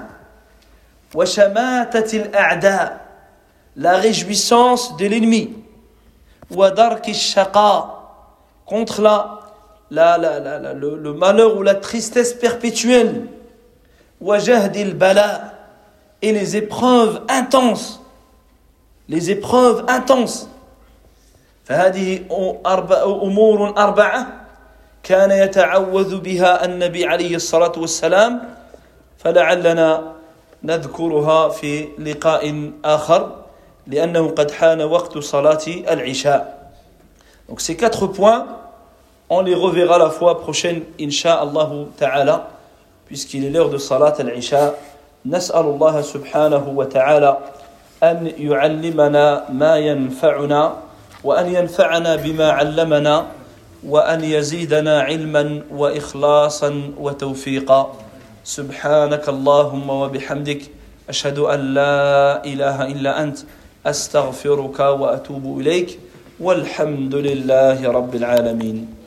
[1.14, 3.06] وشماتة الأعداء
[3.76, 5.50] la réjouissance de l'ennemi
[6.50, 7.96] ودرك الشقاء
[8.66, 9.40] contre la,
[9.90, 13.26] la, la, la, la le, le, malheur ou la tristesse perpétuelle
[14.20, 15.54] وجهد البلاء
[16.22, 18.00] et les épreuves intenses
[19.08, 20.48] les épreuves intenses
[21.71, 22.19] فهذه
[23.23, 24.27] أمور أربعة
[25.03, 28.41] كان يتعوذ بها النبي عليه الصلاة والسلام
[29.17, 30.11] فلعلنا
[30.63, 33.35] نذكرها في لقاء آخر
[33.87, 36.61] لأنه قد حان وقت صلاة العشاء
[37.47, 38.45] Donc ces quatre points,
[39.29, 42.47] on les reverra la fois prochaine, Inch'Allah ta'ala,
[43.05, 44.73] puisqu'il est l'heure de Salat al-Isha.
[45.25, 47.37] نسأل الله سبحانه وتعالى
[48.03, 50.90] أن يعلمنا ما ينفعنا
[51.23, 53.25] وأن ينفعنا بما علمنا
[53.87, 57.81] وأن يزيدنا علما وإخلاصا وتوفيقا.
[58.43, 60.61] سبحانك اللهم وبحمدك
[61.09, 63.37] أشهد أن لا إله إلا أنت
[63.85, 65.99] أستغفرك وأتوب إليك
[66.39, 69.00] والحمد لله رب العالمين.